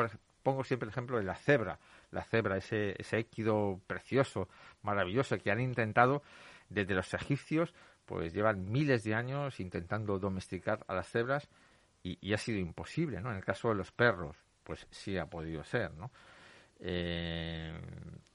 pongo 0.44 0.64
siempre 0.64 0.88
el 0.88 0.92
ejemplo 0.92 1.18
de 1.18 1.24
la 1.24 1.36
cebra. 1.36 1.80
La 2.12 2.24
cebra, 2.24 2.58
ese, 2.58 2.96
ese 2.98 3.20
équido 3.20 3.80
precioso, 3.88 4.50
maravilloso, 4.82 5.38
que 5.38 5.52
han 5.52 5.62
intentado 5.62 6.22
desde 6.70 6.94
los 6.94 7.14
egipcios 7.14 7.74
pues 8.12 8.34
llevan 8.34 8.70
miles 8.70 9.06
de 9.06 9.16
años 9.16 9.62
intentando 9.62 10.20
domesticar 10.20 10.84
a 10.90 10.94
las 10.94 11.08
cebras 11.08 11.48
y, 12.04 12.34
ha 12.34 12.38
sido 12.38 12.60
imposible, 12.60 13.22
¿no? 13.22 13.30
En 13.30 13.38
el 13.38 13.46
caso 13.46 13.70
de 13.70 13.76
los 13.76 13.92
perros, 13.92 14.36
pues 14.66 14.86
sí 14.90 15.18
ha 15.18 15.28
podido 15.28 15.64
ser, 15.64 15.94
¿no? 15.94 16.12
Eh, 16.80 17.72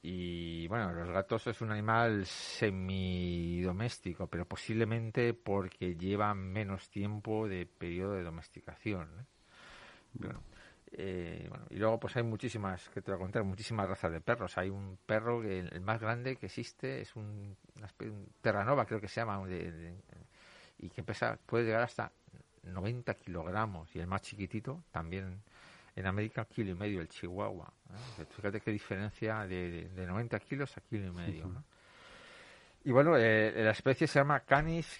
y 0.02 0.66
bueno, 0.68 0.92
los 0.92 1.10
gatos 1.10 1.46
es 1.48 1.60
un 1.60 1.72
animal 1.72 2.24
semidoméstico, 2.24 4.28
pero 4.28 4.46
posiblemente 4.46 5.34
porque 5.34 5.94
llevan 5.94 6.38
menos 6.38 6.88
tiempo 6.88 7.46
de 7.46 7.66
periodo 7.66 8.14
de 8.14 8.22
domesticación. 8.22 9.26
Bueno, 10.14 10.42
eh, 10.92 11.46
bueno, 11.48 11.66
y 11.70 11.76
luego 11.76 11.98
pues 11.98 12.16
hay 12.16 12.22
muchísimas, 12.22 12.88
que 12.90 13.02
te 13.02 13.10
voy 13.10 13.18
a 13.18 13.22
contar, 13.22 13.44
muchísimas 13.44 13.88
razas 13.88 14.12
de 14.12 14.20
perros. 14.20 14.56
Hay 14.58 14.70
un 14.70 14.98
perro, 15.04 15.42
que 15.42 15.58
el 15.58 15.80
más 15.80 16.00
grande 16.00 16.36
que 16.36 16.46
existe 16.46 17.00
es 17.00 17.14
un, 17.16 17.56
Terranova, 18.40 18.86
creo 18.86 19.00
que 19.00 19.08
se 19.08 19.20
llama, 19.20 19.42
y 20.78 20.88
que 20.90 21.02
pesa, 21.02 21.38
puede 21.46 21.64
llegar 21.64 21.82
hasta 21.82 22.12
90 22.62 23.14
kilogramos. 23.14 23.94
Y 23.94 24.00
el 24.00 24.06
más 24.06 24.22
chiquitito 24.22 24.84
también 24.90 25.42
en 25.94 26.06
América, 26.06 26.44
kilo 26.44 26.70
y 26.70 26.74
medio, 26.74 27.00
el 27.00 27.08
Chihuahua. 27.08 27.72
¿eh? 27.90 28.24
Fíjate 28.30 28.60
qué 28.60 28.70
diferencia 28.70 29.46
de, 29.46 29.88
de, 29.88 30.06
90 30.06 30.38
kilos 30.40 30.76
a 30.76 30.80
kilo 30.82 31.06
y 31.06 31.10
medio. 31.10 31.64
Y 32.84 32.92
bueno, 32.92 33.16
eh, 33.16 33.52
la 33.56 33.72
especie 33.72 34.06
se 34.06 34.20
llama 34.20 34.40
Canis, 34.40 34.98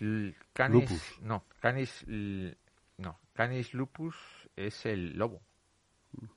canis 0.53 0.91
lupus. 0.91 1.21
no, 1.21 1.45
Canis, 1.61 2.05
no, 2.09 3.21
Canis 3.33 3.75
lupus 3.75 4.17
es 4.57 4.87
el 4.87 5.17
lobo. 5.17 5.41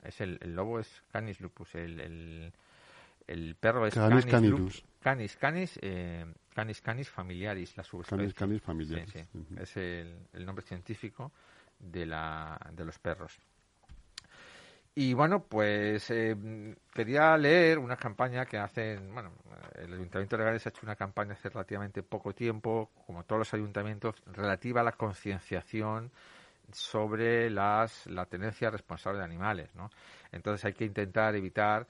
Es 0.02 0.20
el, 0.20 0.38
el 0.40 0.54
lobo 0.54 0.80
es 0.80 1.02
Canis 1.10 1.40
lupus, 1.40 1.74
el, 1.74 2.00
el, 2.00 2.52
el 3.26 3.56
perro 3.56 3.86
es 3.86 3.94
Canis 3.94 4.26
Canis 4.26 4.50
lupus. 4.50 4.84
Canis, 5.00 5.36
Canis, 5.36 5.78
eh, 5.82 6.26
Canis, 6.54 6.80
Canis 6.80 7.08
familiaris, 7.08 7.76
la 7.76 7.82
subespecie. 7.82 8.18
Canis, 8.18 8.34
Canis 8.34 8.62
familiaris. 8.62 9.12
Sí, 9.12 9.20
sí. 9.32 9.54
Es 9.58 9.76
el, 9.76 10.26
el, 10.34 10.44
nombre 10.44 10.64
científico 10.64 11.32
de, 11.78 12.04
la, 12.04 12.58
de 12.72 12.84
los 12.84 12.98
perros. 12.98 13.38
Y 14.94 15.14
bueno, 15.14 15.44
pues 15.44 16.10
eh, 16.10 16.36
quería 16.92 17.36
leer 17.38 17.78
una 17.78 17.96
campaña 17.96 18.44
que 18.44 18.58
hacen, 18.58 19.14
bueno, 19.14 19.32
el 19.76 19.94
Ayuntamiento 19.94 20.36
de 20.36 20.42
Legales 20.42 20.66
ha 20.66 20.70
hecho 20.70 20.80
una 20.82 20.96
campaña 20.96 21.32
hace 21.32 21.48
relativamente 21.48 22.02
poco 22.02 22.34
tiempo, 22.34 22.90
como 23.06 23.24
todos 23.24 23.38
los 23.38 23.54
ayuntamientos, 23.54 24.16
relativa 24.26 24.80
a 24.80 24.84
la 24.84 24.92
concienciación 24.92 26.10
sobre 26.72 27.50
las, 27.50 28.06
la 28.06 28.26
tenencia 28.26 28.70
responsable 28.70 29.18
de 29.18 29.24
animales, 29.24 29.74
¿no? 29.74 29.90
Entonces 30.32 30.64
hay 30.64 30.72
que 30.72 30.84
intentar 30.84 31.34
evitar 31.34 31.86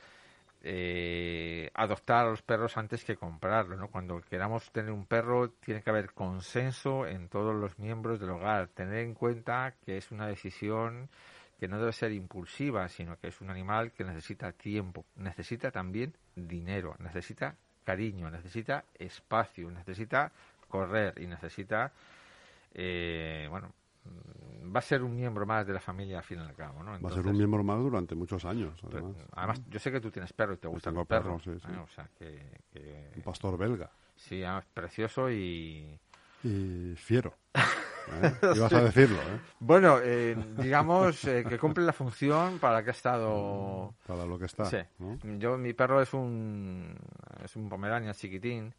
eh, 0.63 1.71
adoptar 1.73 2.27
a 2.27 2.31
los 2.31 2.43
perros 2.43 2.77
antes 2.77 3.03
que 3.05 3.17
comprarlos, 3.17 3.79
¿no? 3.79 3.89
Cuando 3.89 4.21
queramos 4.21 4.71
tener 4.71 4.93
un 4.93 5.07
perro 5.07 5.51
tiene 5.51 5.83
que 5.83 5.89
haber 5.89 6.13
consenso 6.13 7.07
en 7.07 7.29
todos 7.29 7.55
los 7.55 7.79
miembros 7.79 8.21
del 8.21 8.31
hogar, 8.31 8.69
tener 8.69 8.99
en 8.99 9.15
cuenta 9.15 9.75
que 9.85 9.97
es 9.97 10.11
una 10.11 10.27
decisión 10.27 11.09
que 11.59 11.69
no 11.69 11.79
debe 11.79 11.93
ser 11.93 12.13
impulsiva, 12.13 12.89
sino 12.89 13.19
que 13.19 13.29
es 13.29 13.41
un 13.41 13.51
animal 13.51 13.93
que 13.93 14.05
necesita 14.05 14.53
tiempo, 14.53 15.05
necesita 15.17 15.71
también 15.71 16.15
dinero, 16.35 16.95
necesita 16.99 17.55
cariño, 17.85 18.31
necesita 18.31 18.85
espacio, 18.99 19.71
necesita 19.71 20.31
correr 20.69 21.15
y 21.21 21.27
necesita, 21.27 21.91
eh, 22.75 23.47
bueno, 23.51 23.73
va 24.75 24.79
a 24.79 24.83
ser 24.83 25.03
un 25.03 25.15
miembro 25.15 25.47
más 25.47 25.67
de 25.67 25.73
la 25.73 25.81
familia 25.81 26.19
al 26.19 26.25
fin 26.25 26.39
y 26.39 26.43
al 26.43 26.55
cabo, 26.55 26.83
¿no? 26.83 27.01
va 27.01 27.11
a 27.11 27.13
ser 27.13 27.27
un 27.27 27.37
miembro 27.37 27.63
más 27.65 27.79
durante 27.79 28.15
muchos 28.15 28.45
años, 28.45 28.81
además. 28.85 29.17
además, 29.33 29.63
yo 29.69 29.79
sé 29.79 29.91
que 29.91 30.01
tú 30.01 30.11
tienes 30.11 30.33
perro 30.33 30.55
y 30.55 30.57
te 30.59 30.69
gustan 30.69 30.95
los 30.95 31.07
perros. 31.07 31.43
Sí, 31.43 31.51
sí. 31.59 31.69
¿eh? 31.69 31.79
O 31.79 31.89
sea, 31.89 32.09
que, 32.19 33.11
Un 33.17 33.23
pastor 33.23 33.59
belga. 33.59 33.91
Sí, 34.17 34.43
además, 34.43 34.67
precioso 34.73 35.31
y... 35.31 35.99
Y 36.43 36.95
fiero. 36.97 37.35
¿eh? 37.55 38.33
Ibas 38.55 38.73
a 38.73 38.83
decirlo, 38.85 39.19
¿eh? 39.19 39.41
Bueno, 39.59 39.99
eh, 40.03 40.37
digamos 40.59 41.25
eh, 41.25 41.45
que 41.47 41.59
cumple 41.59 41.85
la 41.85 41.93
función 41.93 42.59
para 42.59 42.83
que 42.83 42.91
ha 42.91 42.93
estado... 42.93 43.95
Para 44.07 44.25
lo 44.25 44.39
que 44.39 44.47
está. 44.47 44.65
Sí. 44.67 44.79
Yo, 45.39 45.59
mi 45.59 45.73
perro 45.73 46.01
es 46.01 46.15
un, 46.15 46.97
es 47.43 47.57
un 47.57 47.69
pomerania 47.69 48.15
chiquitín 48.15 48.75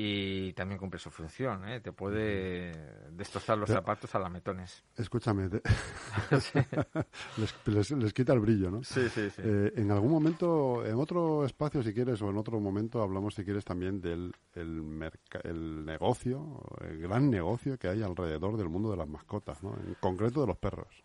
y 0.00 0.52
también 0.52 0.78
cumple 0.78 1.00
su 1.00 1.10
función, 1.10 1.68
¿eh? 1.68 1.80
te 1.80 1.90
puede 1.90 2.72
destrozar 3.10 3.58
los 3.58 3.68
zapatos 3.68 4.14
a 4.14 4.20
lametones. 4.20 4.84
Escúchame, 4.96 5.48
les, 7.66 7.90
les, 7.90 8.12
quita 8.12 8.32
el 8.32 8.38
brillo, 8.38 8.70
¿no? 8.70 8.84
Sí, 8.84 9.08
sí, 9.08 9.28
sí. 9.28 9.42
Eh, 9.44 9.72
en 9.74 9.90
algún 9.90 10.12
momento, 10.12 10.86
en 10.86 10.94
otro 10.94 11.44
espacio, 11.44 11.82
si 11.82 11.92
quieres, 11.92 12.22
o 12.22 12.30
en 12.30 12.36
otro 12.36 12.60
momento, 12.60 13.02
hablamos, 13.02 13.34
si 13.34 13.42
quieres, 13.44 13.64
también 13.64 14.00
del 14.00 14.32
el, 14.54 15.10
el 15.42 15.84
negocio, 15.84 16.62
el 16.80 17.00
gran 17.00 17.28
negocio 17.28 17.76
que 17.76 17.88
hay 17.88 18.00
alrededor 18.00 18.56
del 18.56 18.68
mundo 18.68 18.92
de 18.92 18.98
las 18.98 19.08
mascotas, 19.08 19.60
¿no? 19.64 19.76
En 19.84 19.94
concreto 19.94 20.42
de 20.42 20.46
los 20.46 20.58
perros. 20.58 21.02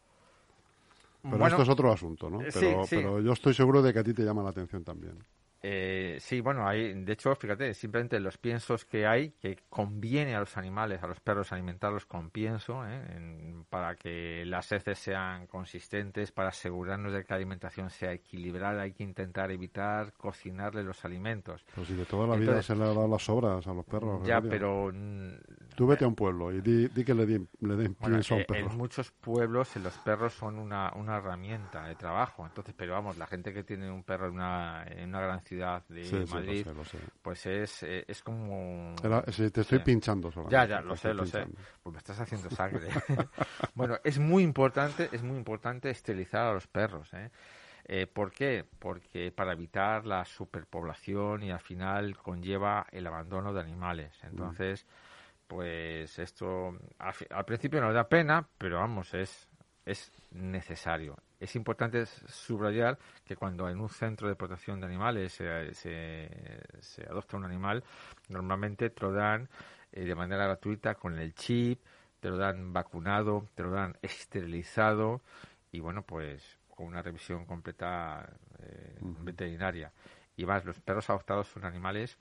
Pero 1.24 1.48
esto 1.48 1.64
es 1.64 1.70
otro 1.70 1.92
asunto, 1.92 2.30
¿no? 2.30 2.42
Pero, 2.54 2.84
pero 2.88 3.20
yo 3.22 3.34
estoy 3.34 3.56
seguro 3.56 3.82
de 3.82 3.92
que 3.92 3.98
a 3.98 4.04
ti 4.04 4.14
te 4.14 4.22
llama 4.22 4.44
la 4.44 4.52
atención 4.52 4.84
también. 4.84 5.18
Eh, 5.66 6.18
sí, 6.20 6.42
bueno, 6.42 6.68
hay, 6.68 6.94
de 6.94 7.14
hecho, 7.14 7.34
fíjate, 7.36 7.74
simplemente 7.74 8.20
los 8.20 8.38
piensos 8.38 8.84
que 8.84 9.08
hay, 9.08 9.30
que 9.30 9.60
conviene 9.70 10.36
a 10.36 10.42
los 10.42 10.58
animales, 10.58 11.02
a 11.02 11.08
los 11.08 11.22
perros 11.22 11.54
alimentarlos 11.54 12.06
con 12.06 12.32
pienso, 12.32 12.86
¿eh? 12.86 13.64
para 13.70 13.96
que 13.96 14.44
las 14.46 14.70
heces 14.74 15.00
sean 15.00 15.48
consistentes, 15.48 16.34
para 16.34 16.50
asegurarnos 16.50 17.14
de 17.14 17.24
que 17.24 17.28
la 17.30 17.38
alimentación 17.38 17.90
sea 17.90 18.12
equilibrada, 18.12 18.82
hay 18.82 18.92
que 18.92 19.04
intentar 19.04 19.52
evitar 19.52 20.12
cocinarle 20.14 20.84
los 20.84 21.06
alimentos. 21.06 21.66
Pues 21.74 21.88
si 21.88 21.94
de 21.94 22.04
toda 22.04 22.28
la 22.28 22.36
vida 22.36 22.62
se 22.62 22.76
le 22.76 22.84
ha 22.84 22.88
dado 22.88 23.08
las 23.08 23.24
sobras 23.24 23.66
a 23.66 23.74
los 23.74 23.86
perros. 23.86 24.28
Ya, 24.28 24.42
pero... 24.42 24.92
Tú 25.76 25.88
vete 25.88 26.06
a 26.06 26.08
un 26.08 26.16
pueblo 26.16 26.52
y 26.52 26.62
di, 26.62 26.90
que 27.04 27.14
le, 27.14 27.26
le 27.26 27.76
den 27.76 27.96
pienso 27.96 28.36
a 28.36 28.38
un 28.38 28.46
perro. 28.46 28.72
En 28.72 28.78
muchos 28.78 29.12
pueblos 29.12 29.76
los 29.78 29.94
perros 30.00 30.34
son 30.34 30.60
una, 30.60 30.92
una 30.96 31.18
herramienta 31.18 31.86
de 31.86 31.96
trabajo, 31.96 32.46
entonces, 32.46 32.74
pero 32.78 32.94
vamos, 32.94 33.18
la 33.18 33.28
gente 33.28 33.54
que 33.54 33.64
tiene 33.64 33.92
un 33.92 34.04
perro 34.04 34.28
en 34.28 34.34
una, 34.34 34.86
en 34.88 35.10
una 35.10 35.22
gran 35.22 35.42
ciudad 35.42 35.84
de 35.88 36.26
Madrid, 36.30 36.68
pues 37.22 37.46
es, 37.46 37.84
eh, 37.84 38.06
es 38.08 38.22
como... 38.22 38.96
te 39.02 39.62
estoy 39.62 39.80
pinchando 39.80 40.32
solamente. 40.32 40.54
Ya, 40.54 40.66
ya, 40.66 40.82
lo 40.82 40.96
sé, 40.96 41.14
lo 41.14 41.26
sé. 41.26 41.46
Pues 41.82 41.94
me 41.94 41.98
estás 41.98 42.20
haciendo 42.20 42.50
sangre. 42.50 42.88
bueno, 43.76 43.98
es 44.04 44.20
muy 44.20 44.44
importante, 44.44 45.10
es 45.12 45.24
muy 45.24 45.38
importante 45.38 45.90
esterilizar 45.90 46.48
a 46.48 46.54
los 46.54 46.68
perros, 46.68 47.14
¿eh? 47.14 47.30
¿eh? 47.86 48.08
¿Por 48.08 48.32
qué? 48.32 48.66
Porque 48.80 49.32
para 49.32 49.54
evitar 49.54 50.06
la 50.06 50.26
superpoblación 50.26 51.44
y 51.44 51.52
al 51.52 51.60
final 51.60 52.18
conlleva 52.18 52.88
el 52.92 53.08
abandono 53.08 53.54
de 53.54 53.62
animales. 53.62 54.14
Mm. 54.32 54.52
Pues 55.54 56.18
esto 56.18 56.76
al, 56.98 57.46
principio 57.46 57.80
nos 57.80 57.94
da 57.94 58.10
pena, 58.10 58.48
pero 58.58 58.80
vamos, 58.80 59.14
es, 59.14 59.48
es 59.86 60.12
necesario 60.32 61.16
es 61.40 61.56
importante 61.58 62.06
subrayar 62.06 62.98
que 63.26 63.36
cuando 63.36 63.70
en 63.70 63.80
un 63.82 63.90
centro 63.90 64.30
de 64.30 64.36
protección 64.36 64.80
de 64.80 64.86
animales 64.86 65.34
se, 65.34 65.74
se, 65.74 67.06
adopta 67.10 67.36
un 67.36 67.44
animal, 67.44 67.84
normalmente 68.30 68.90
te 68.90 69.02
lo 69.02 69.12
dan 69.12 69.50
eh, 69.92 70.06
de 70.06 70.16
manera 70.16 70.46
gratuita 70.46 70.96
con 70.96 71.20
el 71.20 71.36
chip, 71.36 71.82
te 72.22 72.30
lo 72.30 72.38
dan 72.38 72.72
vacunado, 72.72 73.50
te 73.56 73.64
lo 73.64 73.72
dan 73.72 73.98
esterilizado 74.02 75.22
y 75.74 75.82
bueno, 75.82 76.04
pues 76.04 76.60
con 76.70 76.88
una 76.88 77.02
revisión 77.02 77.46
completa 77.46 78.26
eh, 78.60 78.98
veterinaria. 79.20 79.92
Y 80.38 80.46
más, 80.46 80.64
los 80.64 80.80
perros 80.80 81.10
adoptados 81.10 81.50
son 81.50 81.66
animales 81.66 82.18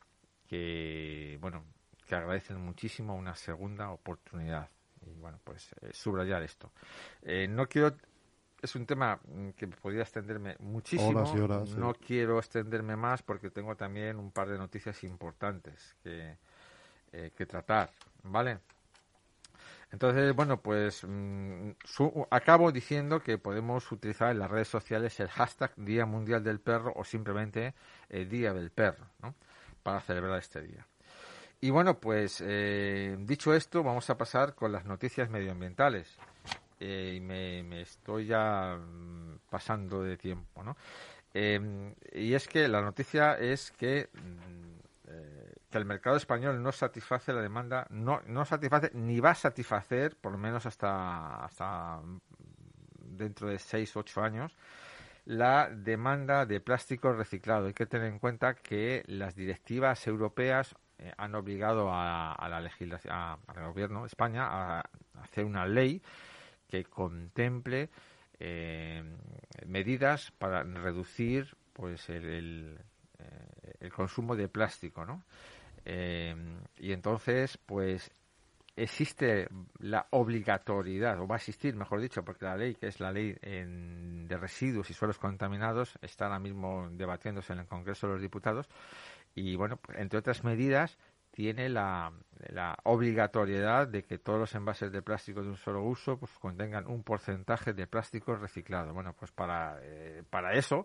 que, 0.49 1.39
bueno, 1.41 1.65
que 2.13 2.17
agradecen 2.17 2.61
muchísimo 2.61 3.15
una 3.15 3.35
segunda 3.35 3.91
oportunidad. 3.91 4.69
Y 5.07 5.19
bueno, 5.19 5.41
pues 5.43 5.73
eh, 5.81 5.89
subrayar 5.95 6.43
esto. 6.43 6.71
no 7.49 7.67
quiero 7.67 7.97
es 8.61 8.77
un 8.77 8.85
tema 8.85 9.19
mm, 9.25 9.49
que 9.57 9.67
podría 9.67 10.03
extenderme 10.03 10.57
muchísimo. 10.59 11.25
No 11.79 11.95
quiero 11.95 12.39
extenderme 12.39 12.97
más 12.97 13.23
porque 13.23 13.49
tengo 13.49 13.75
también 13.77 14.19
un 14.19 14.31
par 14.31 14.51
de 14.51 14.59
noticias 14.59 15.03
importantes 15.05 15.97
que, 16.03 16.37
eh, 17.13 17.31
que 17.35 17.47
tratar, 17.47 17.91
¿vale? 18.25 18.59
Entonces, 19.91 20.35
bueno, 20.35 20.61
pues 20.61 21.05
mm, 21.09 21.71
acabo 22.31 22.73
diciendo 22.73 23.21
que 23.21 23.39
podemos 23.39 23.91
utilizar 23.91 24.33
en 24.33 24.39
las 24.39 24.51
redes 24.51 24.69
sociales 24.69 25.19
el 25.19 25.29
hashtag 25.29 25.73
Día 25.77 26.05
Mundial 26.05 26.45
del 26.45 26.61
Perro 26.61 26.93
o 26.95 27.05
simplemente 27.05 27.75
el 28.11 28.29
Día 28.29 28.53
del 28.53 28.71
Perro, 28.71 29.07
¿no? 29.23 29.35
Para 29.83 30.03
celebrar 30.03 30.39
este 30.39 30.61
día. 30.61 30.87
Y 31.65 31.71
bueno, 31.71 32.01
pues 32.01 32.43
eh, 32.45 33.17
dicho 33.21 33.55
esto, 33.55 33.85
vamos 33.85 34.11
a 34.11 34.19
pasar 34.19 34.57
con 34.57 34.73
las 34.73 34.85
noticias 34.85 35.31
medioambientales. 35.31 36.19
Eh, 36.81 37.15
y 37.17 37.21
me, 37.21 37.81
estoy 37.81 38.27
ya 38.27 38.77
mm, 38.77 39.39
pasando 39.49 40.03
de 40.03 40.17
tiempo, 40.17 40.65
¿no? 40.65 40.77
Em, 41.33 41.95
y 42.13 42.35
es 42.35 42.49
que 42.49 42.67
la 42.67 42.83
noticia 42.83 43.39
es 43.39 43.71
que 43.71 44.11
mm, 44.13 44.73
que 45.71 45.79
el 45.79 45.85
mercado 45.87 46.17
español 46.17 46.63
no 46.63 46.71
satisface 46.71 47.33
la 47.33 47.41
demanda, 47.41 47.87
no, 47.91 48.21
no 48.27 48.45
satisface 48.45 48.91
ni 48.95 49.21
va 49.21 49.31
a 49.31 49.35
satisfacer, 49.35 50.17
por 50.17 50.33
lo 50.33 50.39
menos 50.39 50.67
hasta, 50.67 51.45
hasta 51.45 52.01
dentro 52.99 53.49
de 53.49 53.59
6 53.59 53.97
8 53.97 54.21
años, 54.21 54.57
la 55.25 55.71
demanda 55.71 56.45
de 56.45 56.61
plástico 56.61 57.13
reciclado. 57.13 57.67
Hay 57.67 57.73
que 57.73 57.87
tener 57.87 58.09
en 58.09 58.19
cuenta 58.19 58.55
que 58.55 59.03
las 59.07 59.35
directivas 59.35 60.07
europeas 60.07 60.75
eh, 61.03 61.13
han 61.17 61.35
obligado 61.35 61.89
a, 61.91 62.47
la 62.49 62.61
legislación, 62.61 63.13
al 63.13 63.67
gobierno 63.67 64.03
de 64.03 64.07
España 64.07 64.47
a, 64.47 64.85
hacer 65.21 65.45
una 65.45 65.67
ley 65.67 66.01
que 66.69 66.85
contemple 66.85 67.91
eh, 68.39 69.03
medidas 69.67 70.31
para 70.39 70.63
reducir 70.63 71.57
pues 71.73 72.09
el, 72.09 72.25
el, 72.25 72.79
eh, 73.19 73.75
el 73.81 73.93
consumo 73.93 74.37
de 74.37 74.49
plástico, 74.49 75.05
¿no? 75.05 75.25
Eh, 75.85 76.35
y 76.79 76.93
entonces, 76.93 77.59
pues 77.59 78.13
existe 78.77 79.49
la 79.81 80.07
obligatoriedad, 80.11 81.21
o 81.21 81.27
va 81.27 81.37
a 81.37 81.39
existir, 81.39 81.75
mejor 81.75 82.01
dicho, 82.01 82.25
porque 82.25 82.45
la 82.45 82.57
ley, 82.57 82.75
que 82.75 82.87
es 82.87 83.01
la 83.01 83.13
ley 83.13 83.37
de 83.43 84.37
residuos 84.39 84.89
y 84.89 84.95
suelos 84.95 85.19
contaminados, 85.19 85.99
está 86.01 86.27
ahora 86.27 86.39
mismo 86.39 86.89
debatiéndose 86.93 87.53
en 87.53 87.61
el 87.61 87.67
Congreso 87.67 88.07
de 88.07 88.13
los 88.15 88.23
Diputados. 88.23 88.69
Y 89.35 89.57
bueno, 89.57 89.77
pues, 89.77 89.99
entre 89.99 90.19
otras 90.19 90.45
medidas, 90.45 90.99
tiene 91.31 91.69
la, 91.69 92.13
obligatoriedad 92.85 93.89
de 93.89 94.05
que 94.05 94.19
todos 94.19 94.39
los 94.39 94.55
envases 94.55 94.93
de 94.93 95.03
plástico 95.03 95.43
de 95.43 95.49
un 95.49 95.57
solo 95.57 95.83
uso 95.83 96.19
pues 96.19 96.33
contengan 96.39 96.87
un 96.87 97.03
porcentaje 97.03 97.73
de 97.73 97.87
plástico 97.87 98.35
reciclado. 98.35 98.93
Bueno, 98.93 99.15
pues 99.19 99.31
para, 99.31 99.79
eh, 99.83 100.23
para 100.29 100.53
eso 100.53 100.85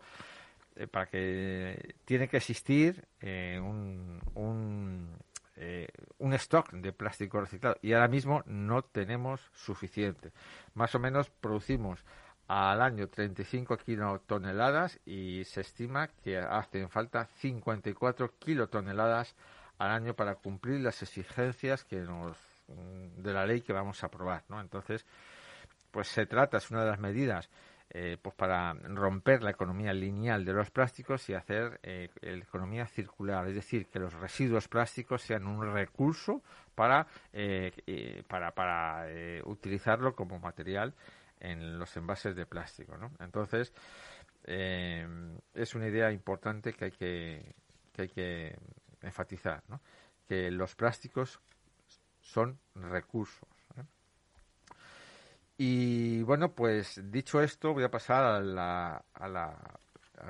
eh, 0.78 0.88
para 0.88 1.08
que 1.08 1.96
tiene 2.06 2.28
que 2.28 2.38
existir 2.38 3.04
eh, 3.20 3.60
un, 3.60 4.22
un, 4.36 5.18
eh, 5.56 5.88
un, 6.20 6.34
stock 6.34 6.72
de 6.72 6.94
plástico 6.94 7.42
reciclado 7.42 7.78
y 7.82 7.94
ahora 7.94 8.08
mismo 8.08 8.44
no 8.46 8.84
tenemos 8.84 9.42
suficiente. 9.54 10.32
Más 10.76 10.94
o 10.94 11.00
menos 11.00 11.32
producimos 11.32 12.06
al 12.48 12.82
año 12.82 13.08
35 13.08 13.78
kilotoneladas 13.78 15.00
y 15.06 15.44
se 15.44 15.62
estima 15.62 16.08
que 16.24 16.38
hacen 16.38 16.90
falta 16.90 17.26
54 17.26 18.34
kilotoneladas 18.40 19.36
al 19.78 19.92
año 19.92 20.14
para 20.14 20.36
cumplir 20.36 20.82
las 20.82 21.02
exigencias 21.02 21.84
que 21.84 21.98
nos 21.98 22.38
de 23.18 23.34
la 23.34 23.46
ley 23.46 23.62
que 23.62 23.72
vamos 23.72 24.04
a 24.04 24.08
aprobar, 24.08 24.44
¿no? 24.50 24.60
Entonces, 24.60 25.06
pues 25.92 26.08
se 26.08 26.26
trata, 26.26 26.58
es 26.58 26.70
una 26.70 26.82
de 26.84 26.90
las 26.90 27.00
medidas 27.00 27.50
eh, 27.90 28.18
pues 28.22 28.36
para 28.36 28.74
romper 28.74 29.42
la 29.42 29.52
economía 29.52 29.94
lineal 29.94 30.44
de 30.44 30.52
los 30.52 30.70
plásticos 30.72 31.30
y 31.30 31.34
hacer 31.34 31.80
eh, 31.84 32.10
la 32.22 32.44
economía 32.44 32.86
circular, 32.86 33.48
es 33.48 33.56
decir, 33.56 33.88
que 33.88 34.00
los 34.00 34.14
residuos 34.14 34.68
plásticos 34.68 35.22
sean 35.22 35.48
un 35.48 35.74
recurso 35.74 36.42
para, 36.76 37.08
eh, 37.32 38.24
para, 38.28 38.52
para 38.52 39.08
utilizarlo 39.46 40.14
como 40.16 40.38
material 40.40 40.94
en 41.40 41.80
los 41.80 41.96
envases 41.98 42.36
de 42.36 42.46
plástico. 42.46 42.98
¿no? 42.98 43.12
Entonces, 43.20 43.74
es 44.44 45.76
una 45.76 45.88
idea 45.88 46.12
importante 46.12 46.74
que 46.74 46.86
hay 46.86 46.92
que, 46.92 47.56
que, 47.94 48.02
hay 48.02 48.10
que 48.10 48.60
enfatizar, 49.02 49.64
¿no? 49.68 49.82
que 50.28 50.52
los 50.52 50.76
plásticos 50.76 51.40
son 52.22 52.60
recursos 52.76 53.48
y 55.58 56.22
bueno, 56.22 56.54
pues 56.54 57.02
dicho 57.12 57.42
esto, 57.42 57.74
voy 57.74 57.84
a 57.84 57.90
pasar 57.90 58.24
a 58.24 58.40
la, 58.42 59.04
a 59.14 59.28
la, 59.28 59.80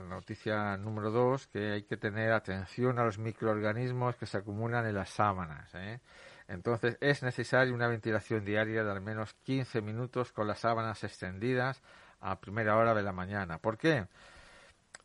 noticia 0.07 0.77
número 0.77 1.11
dos, 1.11 1.47
que 1.47 1.71
hay 1.73 1.83
que 1.83 1.97
tener 1.97 2.31
atención 2.31 2.97
a 2.97 3.03
los 3.03 3.17
microorganismos 3.19 4.15
que 4.15 4.25
se 4.25 4.37
acumulan 4.37 4.85
en 4.85 4.95
las 4.95 5.09
sábanas. 5.09 5.69
¿eh? 5.75 5.99
Entonces, 6.47 6.97
es 7.01 7.23
necesaria 7.23 7.73
una 7.73 7.87
ventilación 7.87 8.45
diaria 8.45 8.83
de 8.83 8.91
al 8.91 9.01
menos 9.01 9.33
15 9.43 9.81
minutos 9.81 10.31
con 10.31 10.47
las 10.47 10.59
sábanas 10.59 11.03
extendidas 11.03 11.81
a 12.21 12.39
primera 12.39 12.77
hora 12.77 12.93
de 12.93 13.03
la 13.03 13.11
mañana. 13.11 13.59
¿Por 13.59 13.77
qué? 13.77 14.07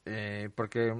Eh, 0.05 0.51
porque 0.55 0.95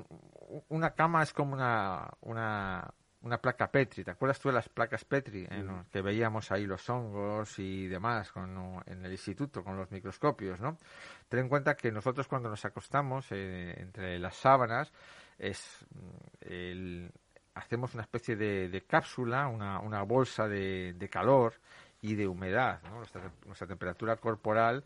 una 0.69 0.95
cama 0.95 1.23
es 1.23 1.33
como 1.33 1.55
una, 1.55 2.09
una, 2.21 2.93
una 3.23 3.39
placa 3.39 3.71
Petri. 3.71 4.05
¿Te 4.05 4.11
acuerdas 4.11 4.39
tú 4.41 4.49
de 4.49 4.55
las 4.55 4.69
placas 4.69 5.05
Petri 5.05 5.49
que 5.91 6.03
veíamos 6.03 6.51
ahí 6.53 6.67
los 6.67 6.89
hongos 6.89 7.59
y 7.59 7.87
demás 7.89 8.33
en 8.87 9.05
el 9.05 9.13
instituto 9.13 9.65
con 9.65 9.77
los 9.77 9.91
microscopios, 9.91 10.61
¿no? 10.61 10.79
Ten 11.29 11.41
en 11.41 11.49
cuenta 11.49 11.77
que 11.77 11.91
nosotros 11.91 12.29
cuando 12.29 12.49
nos 12.49 12.65
acostamos 12.65 13.27
eh, 13.31 13.75
entre 13.79 14.19
las 14.19 14.37
sábanas 14.37 14.93
es 15.39 15.87
mm, 15.95 17.07
hacemos 17.55 17.95
una 17.95 18.03
especie 18.03 18.37
de, 18.37 18.85
cápsula, 18.87 19.49
una, 19.49 19.81
una 19.81 20.03
bolsa 20.03 20.49
de, 20.49 21.09
calor 21.11 21.55
y 22.01 22.15
de 22.15 22.27
humedad, 22.27 22.81
nuestra, 22.91 23.67
temperatura 23.67 24.17
corporal 24.17 24.85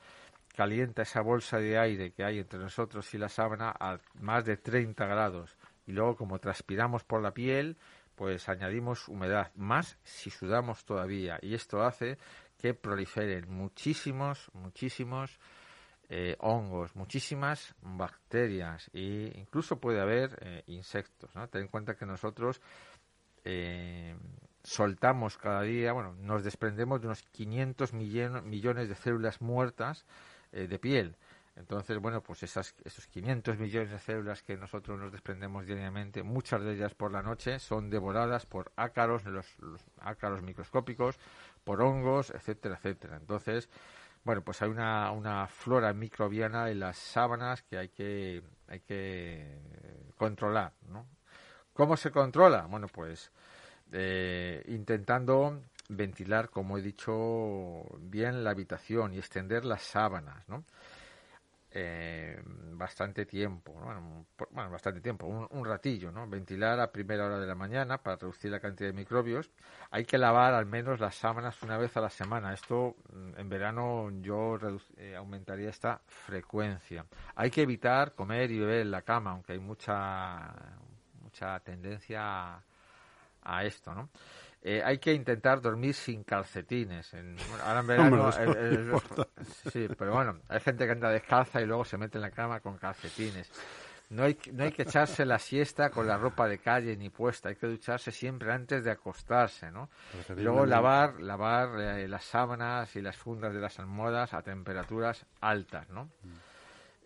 calienta 0.55 1.03
esa 1.03 1.21
bolsa 1.21 1.59
de 1.59 1.79
aire 1.79 2.13
que 2.13 2.25
hay 2.25 2.39
entre 2.39 2.59
nosotros 2.59 3.13
y 3.15 3.19
la 3.19 3.29
sábana 3.29 3.75
a 3.79 3.99
más 4.21 4.45
de 4.45 4.57
30 4.57 5.05
grados. 5.07 5.57
Y 5.87 5.93
luego, 5.93 6.17
como 6.17 6.39
transpiramos 6.39 7.05
por 7.05 7.23
la 7.23 7.33
piel, 7.33 7.77
pues 8.15 8.49
añadimos 8.49 9.07
humedad, 9.09 9.53
más 9.55 9.99
si 10.03 10.31
sudamos 10.31 10.85
todavía. 10.85 11.39
Y 11.43 11.55
esto 11.55 11.83
hace 11.83 12.17
que 12.59 12.73
proliferen 12.73 13.51
muchísimos, 13.51 14.51
muchísimos 14.55 15.39
eh, 16.09 16.37
hongos, 16.39 16.95
muchísimas 16.95 17.75
bacterias 17.81 18.91
e 18.93 19.33
incluso 19.35 19.81
puede 19.81 20.01
haber 20.01 20.39
eh, 20.41 20.63
insectos. 20.69 21.35
¿no? 21.35 21.49
Ten 21.49 21.63
en 21.63 21.69
cuenta 21.69 21.97
que 21.97 22.07
nosotros 22.07 22.61
eh, 23.45 24.17
soltamos 24.63 25.37
cada 25.37 25.63
día, 25.63 25.93
bueno, 25.93 26.15
nos 26.15 26.45
desprendemos 26.45 27.01
de 27.01 27.09
unos 27.09 27.23
500 27.23 27.93
millones 27.93 28.89
de 28.89 28.95
células 28.95 29.41
muertas 29.41 30.05
de 30.53 30.79
piel. 30.79 31.17
Entonces, 31.57 31.99
bueno, 31.99 32.23
pues 32.23 32.43
esas, 32.43 32.75
esos 32.85 33.07
500 33.07 33.59
millones 33.59 33.91
de 33.91 33.99
células 33.99 34.43
que 34.43 34.59
nosotros 34.59 34.99
nos 35.01 35.11
desprendemos 35.11 35.67
diariamente, 35.67 36.23
muchas 36.23 36.63
de 36.63 36.75
ellas 36.75 36.95
por 36.95 37.11
la 37.11 37.23
noche, 37.23 37.59
son 37.59 37.89
devoradas 37.89 38.45
por 38.45 38.73
ácaros, 38.77 39.25
los, 39.25 39.47
ácaros 39.99 40.43
microscópicos, 40.43 41.19
por 41.65 41.81
hongos, 41.81 42.31
etcétera, 42.31 42.77
etcétera. 42.77 43.17
Entonces, 43.17 43.71
bueno, 44.27 44.43
pues 44.43 44.61
hay 44.61 44.69
una, 44.69 45.13
una 45.13 45.47
flora 45.47 45.93
microbiana 45.93 46.69
en 46.69 46.81
las 46.81 46.99
sábanas 46.99 47.63
que 47.63 47.79
hay 47.79 47.91
que, 47.91 48.43
hay 48.67 48.81
que 48.81 49.57
controlar, 50.19 50.73
¿no? 50.89 51.07
¿Cómo 51.73 51.97
se 51.97 52.11
controla? 52.11 52.67
Bueno, 52.67 52.89
pues 52.89 53.31
eh, 53.93 54.65
intentando 54.67 55.63
ventilar, 55.91 56.51
como 56.51 56.77
he 56.77 56.83
dicho, 56.83 57.85
bien 58.01 58.43
la 58.43 58.51
habitación 58.51 59.15
y 59.15 59.19
extender 59.19 59.65
las 59.65 59.83
sábanas, 59.83 60.43
¿no? 60.49 60.65
eh, 61.71 62.16
bastante 62.79 63.27
tiempo, 63.27 63.73
bueno, 63.73 64.71
bastante 64.71 65.01
tiempo, 65.01 65.27
un, 65.27 65.65
ratillo, 65.65 66.13
¿no? 66.13 66.29
Ventilar 66.29 66.79
a 66.81 66.93
primera 66.93 67.27
hora 67.27 67.39
de 67.39 67.47
la 67.47 67.55
mañana 67.55 67.99
para 67.99 68.17
reducir 68.17 68.51
la 68.51 68.61
cantidad 68.61 68.91
de 68.91 68.93
microbios. 68.93 69.51
Hay 69.91 70.05
que 70.05 70.19
lavar 70.19 70.55
al 70.55 70.67
menos 70.67 71.01
las 71.01 71.15
sábanas 71.15 71.63
una 71.63 71.79
vez 71.79 71.97
a 71.97 72.01
la 72.01 72.11
semana. 72.11 72.53
Esto 72.53 72.97
mm, 73.13 73.41
en 73.41 73.49
verano 73.49 74.11
yo 74.21 74.59
eh, 74.97 75.17
aumentaría 75.17 75.71
esta 75.71 76.01
frecuencia. 76.07 77.07
Hay 77.35 77.51
que 77.51 77.63
evitar 77.63 78.15
comer 78.15 78.51
y 78.51 78.59
beber 78.59 78.81
en 78.81 78.91
la 78.91 79.03
cama, 79.03 79.33
aunque 79.33 79.55
hay 79.55 79.61
mucha 79.61 80.55
mucha 81.23 81.61
tendencia 81.61 82.55
a, 82.55 82.63
a 83.43 83.65
esto, 83.65 83.95
¿no? 83.95 84.09
Eh, 84.69 84.83
hay 84.85 84.99
que 84.99 85.15
intentar 85.15 85.61
dormir 85.61 85.95
sin 85.95 86.25
calcetines. 86.25 87.15
En, 87.15 87.37
ahora 87.65 87.81
en 87.81 87.87
verano. 88.11 88.33
sí, 89.71 89.87
pero 89.97 90.13
bueno, 90.13 90.41
hay 90.49 90.59
gente 90.59 90.87
que 90.87 90.91
anda 90.91 91.09
descalza 91.09 91.61
y 91.61 91.67
luego 91.67 91.85
se 91.85 91.97
mete 91.97 92.19
en 92.19 92.23
la 92.23 92.33
cama 92.33 92.59
con 92.59 92.77
calcetines. 92.77 93.49
No 94.11 94.25
hay, 94.25 94.37
no 94.53 94.65
hay 94.65 94.73
que 94.73 94.83
echarse 94.83 95.25
la 95.25 95.39
siesta 95.39 95.91
con 95.91 96.09
la 96.09 96.19
ropa 96.19 96.49
de 96.49 96.59
calle 96.59 96.97
ni 96.97 97.11
puesta, 97.11 97.49
hay 97.49 97.55
que 97.55 97.69
ducharse 97.69 98.11
siempre 98.11 98.53
antes 98.53 98.83
de 98.83 98.91
acostarse, 98.91 99.71
¿no? 99.71 99.89
luego 100.37 100.67
lavar, 100.67 101.21
lavar 101.21 101.81
eh, 101.81 102.09
las 102.09 102.25
sábanas 102.25 102.95
y 102.97 103.03
las 103.03 103.17
fundas 103.17 103.53
de 103.53 103.61
las 103.61 103.79
almohadas 103.79 104.35
a 104.35 104.43
temperaturas 104.43 105.27
altas, 105.41 105.89
¿no? 105.91 106.05
Mm. 106.05 106.35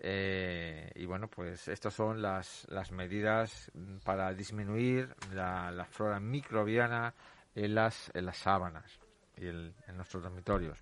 Eh, 0.02 0.92
y 0.94 1.04
bueno, 1.04 1.28
pues 1.28 1.68
estas 1.68 1.92
son 1.92 2.22
las, 2.22 2.66
las 2.70 2.90
medidas 2.90 3.70
para 4.02 4.32
disminuir 4.32 5.14
la, 5.34 5.70
la 5.70 5.84
flora 5.84 6.20
microbiana 6.20 7.14
en 7.54 7.74
las, 7.74 8.10
en 8.14 8.26
las 8.26 8.38
sábanas. 8.38 8.98
y 9.36 9.46
en 9.48 9.96
nuestros 9.96 10.22
dormitorios. 10.22 10.78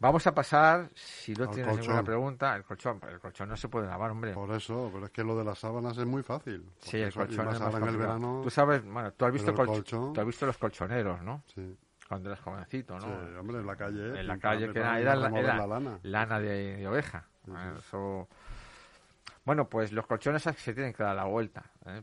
Vamos 0.00 0.26
a 0.26 0.34
pasar, 0.34 0.88
si 0.94 1.34
no 1.34 1.46
tienes 1.50 1.78
ninguna 1.78 2.02
pregunta, 2.02 2.56
el 2.56 2.64
colchón. 2.64 2.98
El 3.06 3.20
colchón 3.20 3.50
no 3.50 3.56
se 3.56 3.68
puede 3.68 3.86
lavar, 3.86 4.10
hombre. 4.10 4.32
Por 4.32 4.50
eso, 4.52 4.88
pero 4.90 5.04
es 5.04 5.12
que 5.12 5.22
lo 5.22 5.36
de 5.36 5.44
las 5.44 5.58
sábanas 5.58 5.98
es 5.98 6.06
muy 6.06 6.22
fácil. 6.22 6.64
Sí, 6.78 6.96
el 6.96 7.12
colchón 7.12 7.48
es 7.48 7.60
más 7.60 7.74
en 7.74 7.84
el 7.86 7.96
verano. 7.98 8.40
Tú 8.42 8.48
sabes, 8.48 8.82
bueno, 8.82 9.12
tú 9.12 9.26
has 9.26 9.32
visto, 9.32 9.52
colchón, 9.52 10.14
tú 10.14 10.20
has 10.22 10.26
visto 10.26 10.46
los 10.46 10.56
colchoneros, 10.56 11.20
¿no? 11.20 11.42
Sí. 11.54 11.76
Cuando 12.08 12.30
eres 12.30 12.42
jovencito, 12.42 12.98
¿no? 12.98 13.00
Sí, 13.00 13.36
hombre, 13.38 13.58
en 13.58 13.66
la 13.66 13.76
calle. 13.76 14.20
En 14.20 14.26
la 14.26 14.38
calle, 14.38 14.72
que 14.72 14.78
era, 14.78 14.98
era, 14.98 15.14
la, 15.14 15.66
lana. 15.66 16.00
lana 16.02 16.40
de, 16.40 16.88
oveja. 16.88 17.26
Eso... 17.78 18.26
Bueno, 19.44 19.68
pues 19.68 19.92
los 19.92 20.06
colchones 20.06 20.42
se 20.42 20.72
tienen 20.72 20.94
que 20.94 21.02
dar 21.02 21.14
la 21.14 21.24
vuelta. 21.24 21.62
¿eh? 21.84 22.02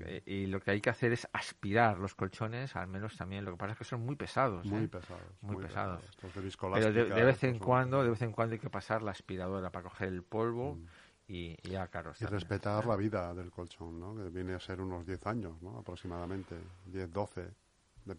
Eh, 0.00 0.22
y 0.26 0.46
lo 0.46 0.60
que 0.60 0.70
hay 0.72 0.80
que 0.80 0.90
hacer 0.90 1.12
es 1.12 1.28
aspirar 1.32 1.98
los 1.98 2.14
colchones, 2.14 2.76
al 2.76 2.88
menos 2.88 3.16
también. 3.16 3.44
Lo 3.44 3.52
que 3.52 3.56
pasa 3.56 3.72
es 3.72 3.78
que 3.78 3.84
son 3.84 4.00
muy 4.04 4.16
pesados. 4.16 4.66
Muy 4.66 4.84
¿eh? 4.84 4.88
pesados. 4.88 5.22
Muy, 5.40 5.56
pesados. 5.56 6.02
Pero 6.20 6.92
de, 6.92 7.04
vez 7.04 7.44
en 7.44 7.58
cuando, 7.58 8.02
de 8.02 8.10
vez 8.10 8.22
en 8.22 8.32
cuando 8.32 8.54
hay 8.54 8.58
que 8.58 8.70
pasar 8.70 9.02
la 9.02 9.10
aspiradora 9.10 9.70
para 9.70 9.84
coger 9.84 10.08
el 10.08 10.22
polvo. 10.22 10.74
Mm. 10.74 10.86
Y, 11.30 11.58
y, 11.62 11.74
a 11.74 11.90
Y 12.20 12.24
respetar 12.24 12.86
la 12.86 12.96
vida 12.96 13.34
del 13.34 13.50
colchón, 13.50 14.00
¿no? 14.00 14.16
Que 14.16 14.30
viene 14.30 14.54
a 14.54 14.60
ser 14.60 14.80
unos 14.80 15.04
10 15.04 15.26
años, 15.26 15.60
¿no? 15.60 15.78
Aproximadamente. 15.78 16.56
10, 16.86 17.12
12. 17.12 17.50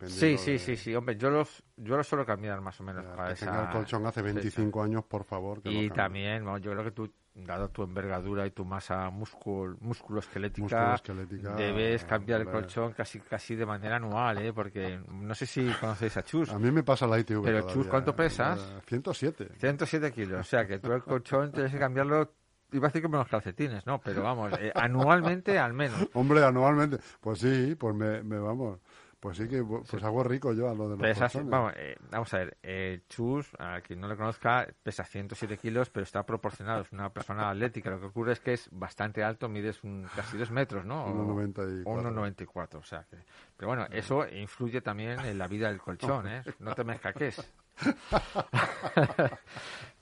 Sí, 0.08 0.38
sí, 0.38 0.60
sí, 0.60 0.76
sí, 0.76 0.96
hombre, 0.96 1.18
yo 1.18 1.30
los, 1.30 1.64
yo 1.78 1.98
los 1.98 2.08
suelo 2.08 2.26
cambiar 2.26 2.62
más 2.62 2.80
o 2.80 2.84
menos 2.84 3.06
para 3.06 3.30
que 3.30 3.34
esa... 3.34 3.64
el 3.64 3.70
colchón 3.70 4.06
hace 4.06 4.22
25 4.22 4.84
años, 4.84 5.04
por 5.06 5.24
favor. 5.24 5.62
y 5.64 5.90
también, 5.90 6.46
yo 6.62 6.72
creo 6.72 6.84
que 6.84 6.92
tú 6.92 7.12
dado 7.46 7.70
tu 7.70 7.84
envergadura 7.84 8.46
y 8.46 8.52
tu 8.52 8.66
masa 8.66 9.10
músculo, 9.10 9.78
músculo 9.82 10.20
esquelética, 10.20 11.00
debes 11.58 12.04
cambiar 12.06 12.42
el 12.42 12.50
colchón 12.50 12.94
casi 12.94 13.20
casi 13.20 13.56
de 13.56 13.66
manera 13.66 13.98
anual, 13.98 14.38
¿eh? 14.40 14.54
porque 14.54 15.00
no 15.10 15.34
sé 15.36 15.46
si 15.46 15.70
conocéis 15.80 16.18
a 16.18 16.24
Chus. 16.24 16.50
A 16.50 16.60
mí 16.60 16.72
me 16.72 16.84
pasa 16.84 17.08
la 17.08 17.20
ITV. 17.20 17.44
Pero 17.44 17.68
Chus, 17.68 17.88
¿cuánto 17.88 18.16
pesas? 18.16 18.60
107. 18.88 19.50
107 19.58 20.12
kilos, 20.12 20.40
o 20.40 20.44
sea 20.44 20.66
que 20.66 20.80
tú 20.80 20.92
el 20.92 21.04
colchón 21.04 21.52
tienes 21.52 21.72
que 21.72 21.80
cambiarlo 21.80 22.34
iba 22.72 22.88
a 22.88 22.90
decir 22.90 23.02
como 23.02 23.18
los 23.18 23.28
calcetines, 23.28 23.86
¿no? 23.86 24.00
Pero 24.00 24.24
vamos, 24.24 24.54
eh, 24.60 24.72
anualmente 24.76 25.58
al 25.58 25.74
menos. 25.74 26.08
Hombre, 26.14 26.44
anualmente. 26.44 26.98
Pues 27.20 27.40
sí, 27.40 27.76
pues 27.76 27.96
me, 27.96 28.22
me 28.24 28.38
vamos. 28.38 28.80
Pues 29.20 29.36
sí 29.36 29.50
que 29.50 29.62
pues 29.64 30.02
hago 30.02 30.24
rico 30.24 30.54
yo 30.54 30.70
a 30.70 30.74
lo 30.74 30.90
de 30.90 30.96
los 30.96 31.50
vamos, 31.50 31.74
eh, 31.76 31.98
vamos, 32.10 32.34
a 32.34 32.38
ver, 32.38 32.58
eh, 32.64 33.02
Chus, 33.10 33.52
a 33.60 33.82
quien 33.82 34.00
no 34.00 34.08
le 34.08 34.16
conozca, 34.16 34.66
pesa 34.82 35.04
107 35.04 35.58
kilos, 35.58 35.90
pero 35.90 36.06
está 36.06 36.26
proporcionado, 36.26 36.84
es 36.84 36.92
una 36.94 37.12
persona 37.12 37.50
atlética. 37.50 37.90
Lo 37.90 38.00
que 38.00 38.06
ocurre 38.06 38.32
es 38.32 38.40
que 38.40 38.54
es 38.54 38.70
bastante 38.72 39.22
alto, 39.22 39.50
mides 39.50 39.84
un, 39.84 40.08
casi 40.16 40.38
dos 40.38 40.52
metros, 40.52 40.86
¿no? 40.86 41.06
1,94. 41.08 41.84
1,94, 41.84 42.76
o 42.76 42.84
sea 42.84 43.06
que... 43.10 43.18
Pero 43.58 43.68
bueno, 43.68 43.88
eso 43.92 44.26
influye 44.30 44.80
también 44.80 45.20
en 45.20 45.38
la 45.38 45.48
vida 45.48 45.68
del 45.68 45.82
colchón, 45.82 46.26
¿eh? 46.28 46.42
No 46.60 46.74
te 46.74 46.86
me 46.86 46.96
escaques. 46.96 47.46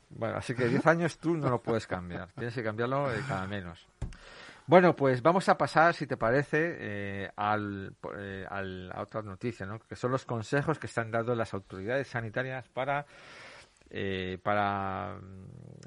bueno, 0.10 0.38
así 0.38 0.54
que 0.54 0.68
10 0.68 0.86
años 0.86 1.18
tú 1.18 1.36
no 1.36 1.50
lo 1.50 1.60
puedes 1.60 1.88
cambiar, 1.88 2.32
tienes 2.34 2.54
que 2.54 2.64
cambiarlo 2.64 3.10
cada 3.28 3.48
menos. 3.48 3.88
Bueno, 4.70 4.98
pues 4.98 5.22
vamos 5.22 5.48
a 5.48 5.58
pasar, 5.58 5.94
si 5.94 6.08
te 6.08 6.18
parece, 6.18 6.76
eh, 6.78 7.32
al, 7.38 7.96
eh, 8.18 8.46
a 8.50 9.02
otra 9.02 9.22
noticia, 9.22 9.66
¿no? 9.66 9.80
que 9.80 9.96
son 9.96 10.12
los 10.12 10.26
consejos 10.26 10.78
que 10.78 10.88
están 10.88 11.10
dando 11.10 11.34
las 11.36 11.54
autoridades 11.54 12.10
sanitarias 12.10 12.68
para, 12.68 13.06
eh, 13.90 14.38
para, 14.44 15.22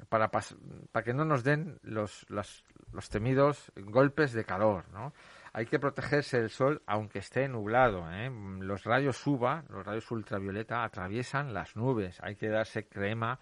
para, 0.09 0.31
para, 0.31 1.03
que 1.03 1.13
no 1.13 1.25
nos 1.25 1.43
den 1.43 1.77
los, 1.83 2.27
los, 2.31 2.63
los, 2.91 3.07
temidos 3.07 3.71
golpes 3.75 4.33
de 4.33 4.45
calor. 4.45 4.85
¿no? 4.91 5.13
Hay 5.53 5.67
que 5.67 5.77
protegerse 5.77 6.41
del 6.41 6.49
sol 6.49 6.81
aunque 6.87 7.19
esté 7.19 7.47
nublado. 7.47 8.11
¿eh? 8.11 8.31
Los 8.61 8.83
rayos 8.85 9.27
UVA, 9.27 9.63
los 9.69 9.85
rayos 9.85 10.09
ultravioleta, 10.09 10.83
atraviesan 10.83 11.53
las 11.53 11.75
nubes. 11.75 12.17
Hay 12.23 12.35
que 12.35 12.49
darse 12.49 12.87
crema, 12.87 13.37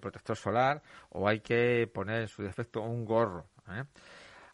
protector 0.00 0.36
solar 0.36 0.80
o 1.10 1.28
hay 1.28 1.40
que 1.40 1.86
poner 1.92 2.22
en 2.22 2.28
su 2.28 2.42
defecto 2.42 2.80
un 2.80 3.04
gorro. 3.04 3.44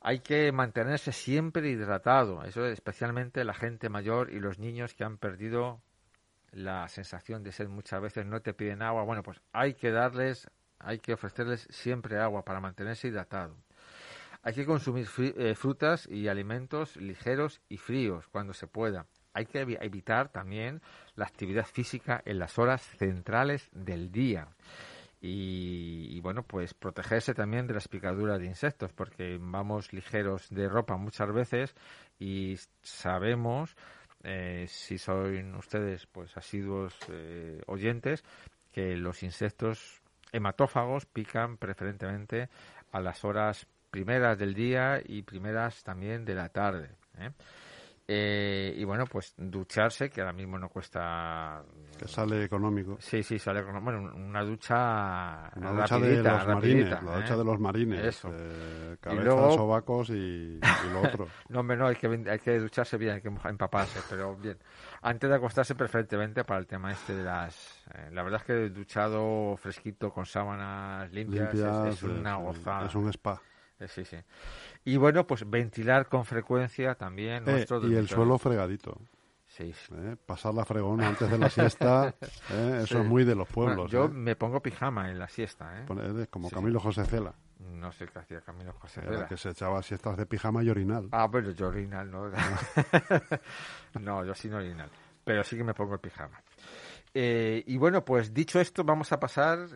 Hay 0.08 0.20
que 0.20 0.52
mantenerse 0.52 1.10
siempre 1.10 1.68
hidratado, 1.68 2.44
eso 2.44 2.64
especialmente 2.64 3.42
la 3.42 3.54
gente 3.54 3.88
mayor 3.88 4.30
y 4.30 4.38
los 4.38 4.60
niños 4.60 4.94
que 4.94 5.02
han 5.02 5.18
perdido 5.18 5.80
la 6.52 6.88
sensación 6.88 7.42
de 7.42 7.50
ser 7.50 7.68
muchas 7.68 8.00
veces 8.00 8.24
no 8.24 8.40
te 8.40 8.54
piden 8.54 8.82
agua. 8.82 9.02
Bueno, 9.02 9.24
pues 9.24 9.40
hay 9.52 9.74
que 9.74 9.90
darles, 9.90 10.48
hay 10.78 11.00
que 11.00 11.14
ofrecerles 11.14 11.66
siempre 11.70 12.20
agua 12.20 12.44
para 12.44 12.60
mantenerse 12.60 13.08
hidratado. 13.08 13.56
Hay 14.44 14.54
que 14.54 14.64
consumir 14.64 15.08
eh, 15.18 15.56
frutas 15.56 16.06
y 16.08 16.28
alimentos 16.28 16.94
ligeros 16.98 17.60
y 17.68 17.76
fríos 17.76 18.28
cuando 18.28 18.54
se 18.54 18.68
pueda. 18.68 19.06
Hay 19.32 19.46
que 19.46 19.62
evitar 19.62 20.28
también 20.28 20.82
la 21.16 21.26
actividad 21.26 21.66
física 21.66 22.22
en 22.24 22.38
las 22.38 22.60
horas 22.60 22.80
centrales 22.96 23.68
del 23.72 24.12
día. 24.12 24.46
Y, 25.20 26.20
bueno, 26.20 26.42
pues 26.42 26.74
protegerse 26.74 27.34
también 27.34 27.66
de 27.66 27.74
las 27.74 27.88
picaduras 27.88 28.38
de 28.38 28.46
insectos, 28.46 28.92
porque 28.92 29.38
vamos 29.40 29.92
ligeros 29.92 30.48
de 30.50 30.68
ropa 30.68 30.96
muchas 30.96 31.32
veces 31.32 31.74
y 32.18 32.56
sabemos, 32.82 33.76
eh, 34.22 34.66
si 34.68 34.98
son 34.98 35.54
ustedes 35.54 36.06
pues 36.06 36.36
asiduos 36.36 36.94
eh, 37.08 37.60
oyentes, 37.66 38.24
que 38.72 38.96
los 38.96 39.22
insectos 39.22 40.02
hematófagos 40.32 41.06
pican 41.06 41.56
preferentemente 41.56 42.48
a 42.92 43.00
las 43.00 43.24
horas 43.24 43.66
primeras 43.90 44.38
del 44.38 44.52
día 44.52 45.00
y 45.04 45.22
primeras 45.22 45.82
también 45.82 46.24
de 46.24 46.34
la 46.34 46.50
tarde. 46.50 46.90
¿eh? 47.18 47.30
Eh, 48.08 48.72
y 48.76 48.84
bueno, 48.84 49.04
pues 49.06 49.34
ducharse, 49.36 50.08
que 50.08 50.20
ahora 50.20 50.32
mismo 50.32 50.56
no 50.58 50.68
cuesta... 50.68 51.64
Que 51.98 52.06
sale 52.06 52.44
económico. 52.44 52.98
Sí, 53.00 53.22
sí, 53.22 53.36
sale 53.36 53.60
económico. 53.60 53.84
Bueno, 53.84 54.14
una 54.14 54.44
ducha... 54.44 55.50
Una 55.56 55.72
ducha 55.72 55.98
de 55.98 56.22
los 56.22 56.46
marines, 56.46 56.90
la 56.90 57.16
ducha 57.16 57.34
¿eh? 57.34 57.36
de 57.36 57.44
los 57.44 57.58
marines. 57.58 58.04
Eso. 58.04 58.30
Eh, 58.32 58.96
cabeza, 59.00 59.22
y 59.22 59.24
luego... 59.24 59.52
sobacos 59.52 60.10
y, 60.10 60.60
lo 60.92 61.00
otro. 61.02 61.26
no, 61.48 61.60
hombre, 61.60 61.76
no, 61.76 61.88
hay 61.88 61.96
que, 61.96 62.06
hay 62.06 62.38
que 62.38 62.60
ducharse 62.60 62.96
bien, 62.96 63.14
hay 63.14 63.22
que 63.22 63.28
empaparse, 63.28 64.00
pero 64.08 64.36
bien. 64.36 64.58
Antes 65.02 65.28
de 65.28 65.36
acostarse, 65.36 65.74
preferentemente 65.74 66.44
para 66.44 66.60
el 66.60 66.66
tema 66.66 66.92
este 66.92 67.12
de 67.12 67.24
las... 67.24 67.84
Eh, 67.92 68.10
la 68.12 68.22
verdad 68.22 68.40
es 68.40 68.46
que 68.46 68.68
duchado 68.68 69.56
fresquito 69.56 70.12
con 70.12 70.26
sábanas 70.26 71.10
limpias, 71.12 71.52
es, 71.54 72.02
una 72.04 72.36
gozada. 72.36 72.86
Es 72.86 72.94
un 72.94 73.08
spa. 73.08 73.42
Sí, 73.88 74.04
sí. 74.04 74.16
Y 74.86 74.98
bueno, 74.98 75.26
pues 75.26 75.48
ventilar 75.50 76.08
con 76.08 76.24
frecuencia 76.24 76.94
también 76.94 77.42
eh, 77.48 77.52
nuestro 77.52 77.86
Y 77.88 77.96
el 77.96 78.08
suelo 78.08 78.38
fregadito. 78.38 78.96
Sí. 79.48 79.74
Eh, 79.96 80.16
pasar 80.24 80.54
la 80.54 80.64
fregona 80.64 81.08
antes 81.08 81.28
de 81.28 81.38
la 81.38 81.50
siesta, 81.50 82.14
eh, 82.50 82.80
eso 82.84 83.00
es 83.00 83.04
muy 83.04 83.24
de 83.24 83.34
los 83.34 83.48
pueblos. 83.48 83.90
yo 83.90 84.08
me 84.08 84.36
pongo 84.36 84.62
pijama 84.62 85.10
en 85.10 85.18
la 85.18 85.28
siesta. 85.28 85.80
¿eh? 85.80 86.26
Como 86.30 86.50
Camilo 86.50 86.78
José 86.78 87.04
Cela. 87.04 87.34
No 87.58 87.90
sé 87.90 88.06
qué 88.06 88.20
hacía 88.20 88.40
Camilo 88.42 88.74
José 88.74 89.00
Cela. 89.00 89.26
que 89.26 89.36
se 89.36 89.50
echaba 89.50 89.82
siestas 89.82 90.16
de 90.18 90.24
pijama 90.24 90.62
y 90.62 90.70
orinal. 90.70 91.08
Ah, 91.10 91.26
bueno, 91.26 91.50
yo 91.50 91.66
orinal, 91.66 92.08
no. 92.08 92.30
no, 94.00 94.24
yo 94.24 94.34
sí 94.34 94.48
no 94.48 94.58
orinal. 94.58 94.90
Pero 95.24 95.42
sí 95.42 95.56
que 95.56 95.64
me 95.64 95.74
pongo 95.74 95.94
el 95.94 96.00
pijama. 96.00 96.40
y 97.12 97.76
bueno, 97.76 98.04
pues 98.04 98.32
dicho 98.32 98.60
esto, 98.60 98.84
vamos 98.84 99.10
a 99.10 99.18
pasar 99.18 99.66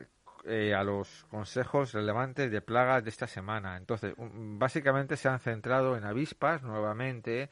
eh, 0.44 0.74
a 0.74 0.82
los 0.82 1.24
consejos 1.30 1.92
relevantes 1.92 2.50
de 2.50 2.60
plagas 2.60 3.04
de 3.04 3.10
esta 3.10 3.26
semana. 3.26 3.76
Entonces, 3.76 4.14
básicamente 4.16 5.16
se 5.16 5.28
han 5.28 5.40
centrado 5.40 5.96
en 5.96 6.04
avispas 6.04 6.62
nuevamente. 6.62 7.50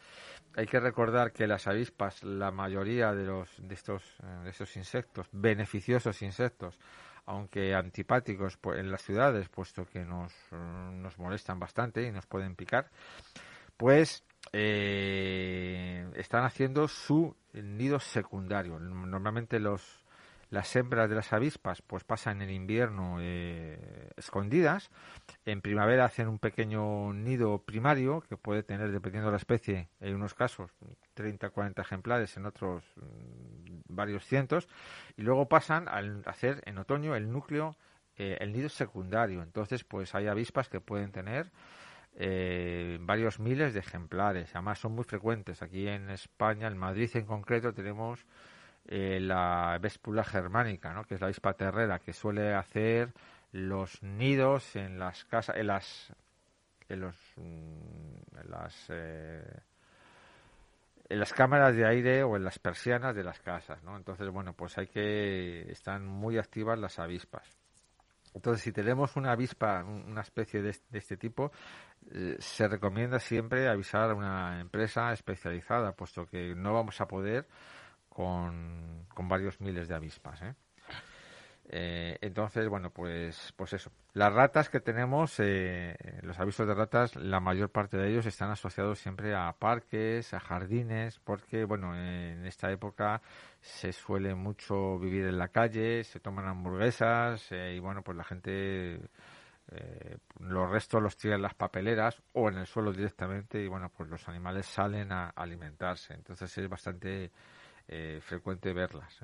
Hay 0.56 0.66
que 0.66 0.80
recordar 0.80 1.32
que 1.32 1.46
las 1.46 1.66
avispas, 1.66 2.22
la 2.24 2.50
mayoría 2.50 3.12
de 3.14 3.24
los 3.24 3.50
de 3.58 3.74
estos 3.74 4.02
eh, 4.22 4.44
de 4.44 4.50
estos 4.50 4.76
insectos, 4.76 5.28
beneficiosos 5.32 6.22
insectos, 6.22 6.78
aunque 7.26 7.74
antipáticos 7.74 8.56
pues, 8.56 8.78
en 8.78 8.90
las 8.90 9.02
ciudades, 9.02 9.48
puesto 9.48 9.84
que 9.86 10.04
nos, 10.04 10.32
nos 10.50 11.18
molestan 11.18 11.58
bastante 11.58 12.02
y 12.02 12.10
nos 12.10 12.26
pueden 12.26 12.56
picar, 12.56 12.90
pues 13.76 14.24
eh, 14.52 16.10
están 16.16 16.44
haciendo 16.44 16.88
su 16.88 17.36
nido 17.52 18.00
secundario. 18.00 18.78
Normalmente 18.78 19.60
los 19.60 20.04
las 20.50 20.74
hembras 20.76 21.08
de 21.10 21.16
las 21.16 21.32
avispas 21.32 21.82
pues 21.82 22.04
pasan 22.04 22.40
el 22.42 22.50
invierno 22.50 23.18
eh, 23.20 24.10
escondidas. 24.16 24.90
En 25.44 25.60
primavera 25.60 26.04
hacen 26.04 26.28
un 26.28 26.38
pequeño 26.38 27.12
nido 27.12 27.62
primario 27.62 28.22
que 28.22 28.36
puede 28.36 28.62
tener, 28.62 28.90
dependiendo 28.90 29.28
de 29.28 29.32
la 29.32 29.38
especie, 29.38 29.88
en 30.00 30.14
unos 30.14 30.34
casos 30.34 30.70
30 31.14 31.50
40 31.50 31.82
ejemplares, 31.82 32.36
en 32.36 32.46
otros 32.46 32.84
mm, 32.96 33.80
varios 33.88 34.24
cientos. 34.24 34.68
Y 35.16 35.22
luego 35.22 35.48
pasan 35.48 35.88
a 35.88 35.98
hacer 36.30 36.62
en 36.64 36.78
otoño 36.78 37.14
el 37.14 37.30
núcleo, 37.30 37.76
eh, 38.16 38.38
el 38.40 38.52
nido 38.52 38.68
secundario. 38.68 39.42
Entonces 39.42 39.84
pues 39.84 40.14
hay 40.14 40.28
avispas 40.28 40.68
que 40.68 40.80
pueden 40.80 41.12
tener 41.12 41.50
eh, 42.20 42.98
varios 43.00 43.38
miles 43.38 43.74
de 43.74 43.80
ejemplares. 43.80 44.50
Además 44.54 44.78
son 44.78 44.92
muy 44.92 45.04
frecuentes. 45.04 45.62
Aquí 45.62 45.86
en 45.86 46.10
España, 46.10 46.66
en 46.66 46.78
Madrid 46.78 47.10
en 47.14 47.26
concreto, 47.26 47.72
tenemos 47.74 48.26
eh, 48.90 49.20
la 49.20 49.78
véspula 49.80 50.24
germánica, 50.24 50.94
¿no? 50.94 51.04
que 51.04 51.14
es 51.14 51.20
la 51.20 51.26
avispa 51.26 51.52
terrera, 51.52 51.98
que 51.98 52.14
suele 52.14 52.54
hacer 52.54 53.12
los 53.52 54.02
nidos 54.02 54.76
en 54.76 54.98
las 54.98 55.24
casas, 55.26 55.56
en 55.56 55.66
las, 55.66 56.12
en 56.88 57.00
los, 57.00 57.16
mm, 57.36 58.48
las, 58.48 58.86
eh, 58.88 59.60
en 61.06 61.18
las 61.18 61.34
cámaras 61.34 61.76
de 61.76 61.86
aire 61.86 62.22
o 62.22 62.36
en 62.36 62.44
las 62.44 62.58
persianas 62.58 63.14
de 63.14 63.24
las 63.24 63.40
casas, 63.40 63.82
¿no? 63.82 63.94
Entonces, 63.94 64.28
bueno, 64.30 64.54
pues 64.54 64.78
hay 64.78 64.86
que 64.86 65.70
están 65.70 66.06
muy 66.06 66.38
activas 66.38 66.78
las 66.78 66.98
avispas. 66.98 67.58
Entonces, 68.34 68.62
si 68.62 68.72
tenemos 68.72 69.16
una 69.16 69.32
avispa, 69.32 69.84
una 69.84 70.22
especie 70.22 70.62
de, 70.62 70.70
este 70.92 71.16
tipo, 71.18 71.52
eh, 72.10 72.36
se 72.38 72.68
recomienda 72.68 73.18
siempre 73.18 73.68
avisar 73.68 74.10
a 74.10 74.14
una 74.14 74.60
empresa 74.60 75.12
especializada, 75.12 75.92
puesto 75.92 76.26
que 76.26 76.54
no 76.54 76.72
vamos 76.72 77.00
a 77.02 77.06
poder 77.06 77.46
con, 78.18 79.28
varios 79.28 79.60
miles 79.60 79.86
de 79.86 79.94
avispas. 79.94 80.42
¿eh? 80.42 80.54
Eh, 81.70 82.18
entonces, 82.20 82.68
bueno, 82.68 82.90
pues, 82.90 83.52
pues 83.56 83.74
eso. 83.74 83.92
Las 84.14 84.32
ratas 84.32 84.68
que 84.70 84.80
tenemos, 84.80 85.38
eh, 85.38 85.94
los 86.22 86.38
avisos 86.40 86.66
de 86.66 86.74
ratas, 86.74 87.14
la 87.14 87.38
mayor 87.38 87.70
parte 87.70 87.96
de 87.96 88.10
ellos 88.10 88.26
están 88.26 88.50
asociados 88.50 88.98
siempre 88.98 89.36
a 89.36 89.52
parques, 89.52 90.34
a 90.34 90.40
jardines, 90.40 91.20
porque, 91.20 91.64
bueno, 91.64 91.94
en 91.94 92.44
esta 92.44 92.72
época 92.72 93.22
se 93.60 93.92
suele 93.92 94.34
mucho 94.34 94.98
vivir 94.98 95.26
en 95.26 95.38
la 95.38 95.48
calle, 95.48 96.02
se 96.02 96.18
toman 96.18 96.46
hamburguesas 96.46 97.52
y, 97.52 97.78
bueno, 97.78 98.02
pues 98.02 98.16
la 98.16 98.24
gente 98.24 99.00
los 100.40 100.70
restos 100.70 101.02
los 101.02 101.16
tira 101.18 101.34
en 101.34 101.42
las 101.42 101.52
papeleras 101.52 102.22
o 102.32 102.48
en 102.48 102.56
el 102.56 102.66
suelo 102.66 102.90
directamente 102.90 103.62
y, 103.62 103.68
bueno, 103.68 103.92
pues 103.94 104.08
los 104.08 104.26
animales 104.28 104.66
salen 104.66 105.12
a 105.12 105.28
alimentarse. 105.30 106.14
Entonces 106.14 106.56
es 106.56 106.68
bastante 106.68 107.30
frecuente 108.20 108.72
verlas. 108.72 109.22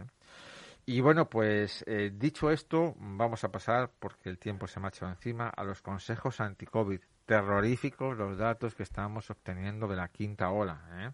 Y 0.87 1.01
bueno, 1.01 1.31
pues 1.31 1.83
eh, 1.87 2.13
dicho 2.15 2.51
esto, 2.51 2.95
vamos 2.99 3.43
a 3.43 3.51
pasar, 3.51 3.91
porque 3.99 4.29
el 4.29 4.39
tiempo 4.39 4.67
se 4.67 4.81
me 4.81 4.89
ha 4.89 5.09
encima, 5.09 5.49
a 5.49 5.65
los 5.65 5.81
consejos 5.81 6.41
anti-COVID. 6.41 7.01
Terroríficos 7.25 8.19
los 8.19 8.37
datos 8.37 8.75
que 8.75 8.83
estamos 8.83 9.31
obteniendo 9.31 9.89
de 9.89 9.97
la 9.97 10.09
quinta 10.09 10.51
ola. 10.51 10.83
¿eh? 10.93 11.11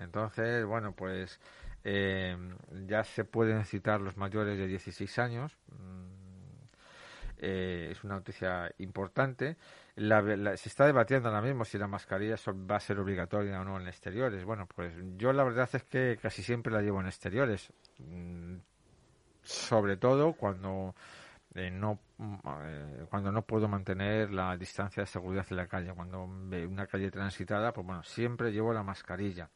Entonces, 0.00 0.66
bueno, 0.66 0.92
pues 0.92 1.40
eh, 1.82 2.36
ya 2.86 3.04
se 3.04 3.24
pueden 3.24 3.64
citar 3.64 4.02
los 4.02 4.18
mayores 4.18 4.58
de 4.58 4.66
16 4.66 5.18
años. 5.18 5.56
Mm, 5.68 6.26
es 7.38 8.04
una 8.04 8.16
noticia 8.16 8.70
importante. 8.78 9.56
Se 9.96 10.68
está 10.68 10.86
debatiendo 10.86 11.28
ahora 11.28 11.40
mismo 11.40 11.64
si 11.64 11.78
la 11.78 11.86
mascarilla 11.86 12.36
va 12.70 12.76
a 12.76 12.80
ser 12.80 12.98
obligatoria 12.98 13.60
o 13.60 13.64
no 13.64 13.80
en 13.80 13.88
exteriores. 13.88 14.44
Bueno, 14.44 14.66
pues 14.74 14.92
yo 15.16 15.32
la 15.32 15.42
verdad 15.42 15.68
es 15.72 15.84
que 15.84 16.18
casi 16.20 16.42
siempre 16.42 16.72
la 16.72 16.82
llevo 16.82 17.00
en 17.00 17.06
exteriores. 17.06 17.72
Mm, 17.98 18.56
sobre 19.42 19.96
todo 19.96 20.32
cuando 20.34 20.94
eh, 21.54 21.70
no 21.70 21.98
eh, 22.18 23.06
cuando 23.08 23.32
no 23.32 23.42
puedo 23.42 23.68
mantener 23.68 24.32
la 24.32 24.56
distancia 24.56 25.02
de 25.02 25.06
seguridad 25.06 25.46
en 25.50 25.56
la 25.56 25.66
calle. 25.66 25.92
Cuando 25.94 26.24
una 26.24 26.86
calle 26.86 27.10
transitada 27.10 27.72
pues 27.72 27.86
bueno 27.86 28.02
siempre 28.02 28.52
llevo 28.52 28.72
la 28.74 28.82
mascarilla 28.82 29.48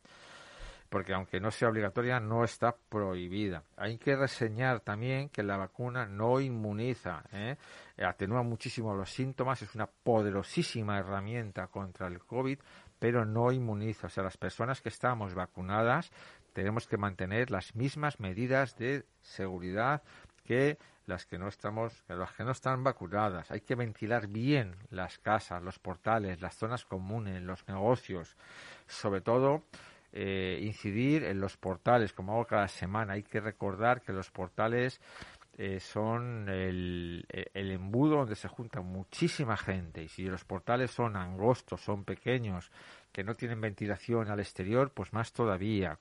porque 0.91 1.15
aunque 1.15 1.41
no 1.41 1.51
sea 1.51 1.69
obligatoria 1.69 2.21
no 2.21 2.45
está 2.45 2.77
prohibida 2.89 3.63
hay 3.77 3.97
que 3.97 4.17
reseñar 4.17 4.81
también 4.81 5.31
que 5.31 5.43
la 5.43 5.57
vacuna 5.57 6.05
no 6.05 6.41
inmuniza 6.41 7.23
¿eh? 7.33 7.57
atenúa 7.99 8.43
muchísimo 8.43 8.95
los 8.95 9.11
síntomas 9.11 9.63
es 9.63 9.75
una 9.75 9.87
poderosísima 9.87 10.99
herramienta 10.99 11.69
contra 11.69 12.09
el 12.09 12.19
covid 12.19 12.59
pero 12.99 13.25
no 13.25 13.53
inmuniza 13.53 14.09
o 14.09 14.11
sea 14.11 14.25
las 14.25 14.37
personas 14.37 14.83
que 14.83 14.91
estamos 14.91 15.35
vacunadas 15.35 16.11
tenemos 16.53 16.87
que 16.87 16.99
mantener 16.99 17.51
las 17.51 17.75
mismas 17.75 18.21
medidas 18.21 18.77
de 18.77 19.07
seguridad 19.23 20.03
que 20.45 20.79
las 21.07 21.27
que 21.27 21.39
no 21.39 21.49
estamos, 21.49 22.03
que 22.07 22.15
las 22.15 22.33
que 22.33 22.45
no 22.45 22.53
están 22.53 22.85
vacunadas. 22.85 23.51
Hay 23.51 23.61
que 23.61 23.75
ventilar 23.75 24.29
bien 24.29 24.77
las 24.91 25.19
casas, 25.19 25.63
los 25.63 25.79
portales, 25.79 26.41
las 26.41 26.55
zonas 26.55 26.85
comunes, 26.85 27.43
los 27.43 27.67
negocios, 27.69 28.37
sobre 28.87 29.21
todo 29.21 29.65
eh, 30.13 30.59
incidir 30.63 31.25
en 31.25 31.41
los 31.41 31.57
portales, 31.57 32.13
como 32.13 32.33
hago 32.33 32.47
cada 32.47 32.69
semana. 32.69 33.15
Hay 33.15 33.23
que 33.23 33.41
recordar 33.41 34.03
que 34.03 34.13
los 34.13 34.31
portales 34.31 35.01
eh, 35.57 35.79
son 35.81 36.49
el, 36.49 37.27
el, 37.29 37.71
embudo 37.71 38.17
donde 38.17 38.35
se 38.35 38.49
junta 38.49 38.81
muchísima 38.81 39.57
gente 39.57 40.03
y 40.03 40.09
si 40.09 40.25
los 40.25 40.45
portales 40.45 40.91
son 40.91 41.17
angostos, 41.17 41.81
son 41.81 42.05
pequeños, 42.05 42.71
que 43.13 43.25
no 43.25 43.35
tienen 43.37 43.61
ventilación 43.61 44.31
al 44.31 44.41
exterior, 44.41 44.91
pues 44.93 45.13
más 45.13 45.33
todavía 45.33 45.99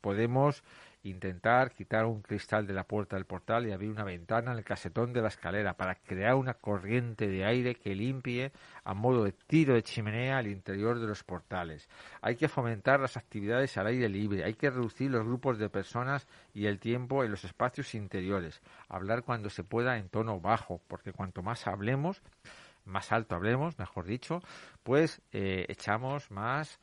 podemos 0.00 0.64
intentar 1.02 1.72
quitar 1.72 2.04
un 2.04 2.20
cristal 2.20 2.66
de 2.66 2.74
la 2.74 2.84
puerta 2.84 3.16
del 3.16 3.24
portal 3.24 3.66
y 3.66 3.72
abrir 3.72 3.90
una 3.90 4.04
ventana 4.04 4.52
en 4.52 4.58
el 4.58 4.64
casetón 4.64 5.12
de 5.12 5.22
la 5.22 5.28
escalera 5.28 5.74
para 5.74 5.94
crear 5.94 6.34
una 6.34 6.54
corriente 6.54 7.26
de 7.26 7.44
aire 7.44 7.74
que 7.74 7.94
limpie 7.94 8.52
a 8.84 8.92
modo 8.92 9.24
de 9.24 9.32
tiro 9.32 9.74
de 9.74 9.82
chimenea 9.82 10.38
al 10.38 10.46
interior 10.46 10.98
de 10.98 11.06
los 11.06 11.24
portales. 11.24 11.88
Hay 12.20 12.36
que 12.36 12.48
fomentar 12.48 13.00
las 13.00 13.16
actividades 13.16 13.76
al 13.78 13.86
aire 13.86 14.08
libre, 14.08 14.44
hay 14.44 14.54
que 14.54 14.70
reducir 14.70 15.10
los 15.10 15.24
grupos 15.24 15.58
de 15.58 15.70
personas 15.70 16.26
y 16.52 16.66
el 16.66 16.78
tiempo 16.78 17.24
en 17.24 17.30
los 17.30 17.44
espacios 17.44 17.94
interiores, 17.94 18.60
hablar 18.88 19.22
cuando 19.22 19.48
se 19.48 19.64
pueda 19.64 19.96
en 19.96 20.08
tono 20.08 20.40
bajo, 20.40 20.80
porque 20.86 21.12
cuanto 21.12 21.42
más 21.42 21.66
hablemos, 21.66 22.22
más 22.84 23.12
alto 23.12 23.34
hablemos, 23.34 23.78
mejor 23.78 24.04
dicho, 24.04 24.42
pues 24.82 25.22
eh, 25.32 25.66
echamos 25.68 26.30
más 26.30 26.78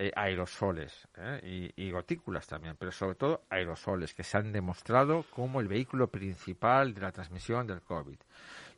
eh, 0.00 0.12
aerosoles 0.14 1.08
¿eh? 1.16 1.72
y, 1.76 1.90
gotículas 1.90 2.46
también, 2.46 2.76
pero 2.78 2.92
sobre 2.92 3.16
todo 3.16 3.42
aerosoles 3.50 4.14
que 4.14 4.22
se 4.22 4.38
han 4.38 4.52
demostrado 4.52 5.24
como 5.34 5.60
el 5.60 5.66
vehículo 5.66 6.06
principal 6.06 6.94
de 6.94 7.00
la 7.00 7.10
transmisión 7.10 7.66
del 7.66 7.82
COVID. 7.82 8.16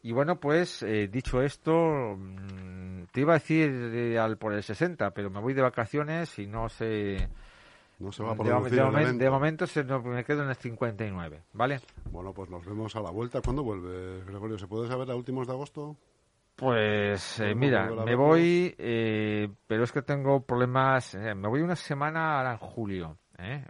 Y 0.03 0.13
bueno, 0.13 0.41
pues 0.41 0.83
eh, 0.83 1.09
dicho 1.09 1.43
esto, 1.43 2.17
mm, 2.17 3.03
te 3.13 3.21
iba 3.21 3.35
a 3.35 3.39
decir 3.39 4.19
al 4.19 4.39
por 4.39 4.55
el 4.55 4.63
60, 4.63 5.11
pero 5.11 5.29
me 5.29 5.41
voy 5.41 5.53
de 5.53 5.61
vacaciones 5.61 6.39
y 6.39 6.47
no 6.47 6.71
sé. 6.71 7.29
No 7.99 8.11
se 8.13 8.23
va 8.23 8.33
a 8.33 8.35
de, 8.35 9.13
de, 9.13 9.29
momento 9.29 9.67
se, 9.67 9.85
me 9.85 10.25
quedo 10.25 10.43
en 10.43 10.49
el 10.49 10.57
59, 10.57 11.43
¿vale? 11.53 11.81
Bueno, 12.11 12.33
pues 12.33 12.49
nos 12.49 12.65
vemos 12.65 12.97
a 12.97 13.01
la 13.01 13.11
vuelta. 13.11 13.43
¿Cuándo 13.43 13.63
vuelve, 13.63 14.25
Gregorio? 14.25 14.59
¿Se 14.59 14.67
puede 14.67 14.89
saber 14.89 15.11
a 15.11 15.17
últimos 15.17 15.47
de 15.47 15.53
agosto? 15.53 15.99
Pues 16.61 17.41
eh, 17.41 17.55
mira, 17.55 17.91
me 17.91 18.15
voy, 18.15 18.75
eh, 18.77 19.49
pero 19.67 19.85
es 19.85 19.93
que 19.93 20.03
tengo 20.03 20.45
problemas. 20.45 21.15
Eh, 21.15 21.35
me 21.35 21.49
voy 21.49 21.63
una 21.63 21.75
semana 21.75 22.37
ahora 22.37 22.53
en 22.53 22.59
julio, 22.59 23.19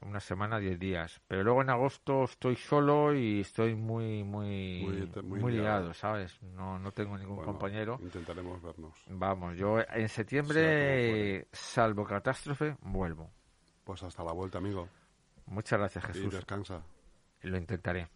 una 0.03 0.19
semana, 0.19 0.59
diez 0.59 0.77
días. 0.77 1.21
Pero 1.29 1.45
luego 1.45 1.63
en 1.63 1.71
agosto 1.71 2.25
estoy 2.25 2.57
solo 2.57 3.15
y 3.15 3.43
estoy 3.43 3.77
muy, 3.77 4.25
muy, 4.25 5.09
muy, 5.23 5.53
liado, 5.53 5.95
¿sabes? 5.95 6.43
No, 6.43 6.81
no 6.81 6.91
tengo 6.91 7.17
ningún 7.17 7.45
compañero. 7.45 7.97
Intentaremos 8.03 8.61
vernos. 8.61 8.99
Vamos, 9.07 9.57
yo 9.57 9.79
en 9.79 10.09
septiembre, 10.09 11.47
salvo 11.53 12.05
catástrofe, 12.05 12.77
vuelvo. 12.81 13.31
Pues 13.85 14.03
hasta 14.03 14.25
la 14.25 14.33
vuelta, 14.33 14.59
amigo. 14.59 14.89
Muchas 15.47 15.79
gracias, 15.79 16.07
Jesús. 16.07 16.33
Y 16.33 16.37
descansa. 16.37 16.83
Lo 17.43 17.57
intentaré. 17.57 18.09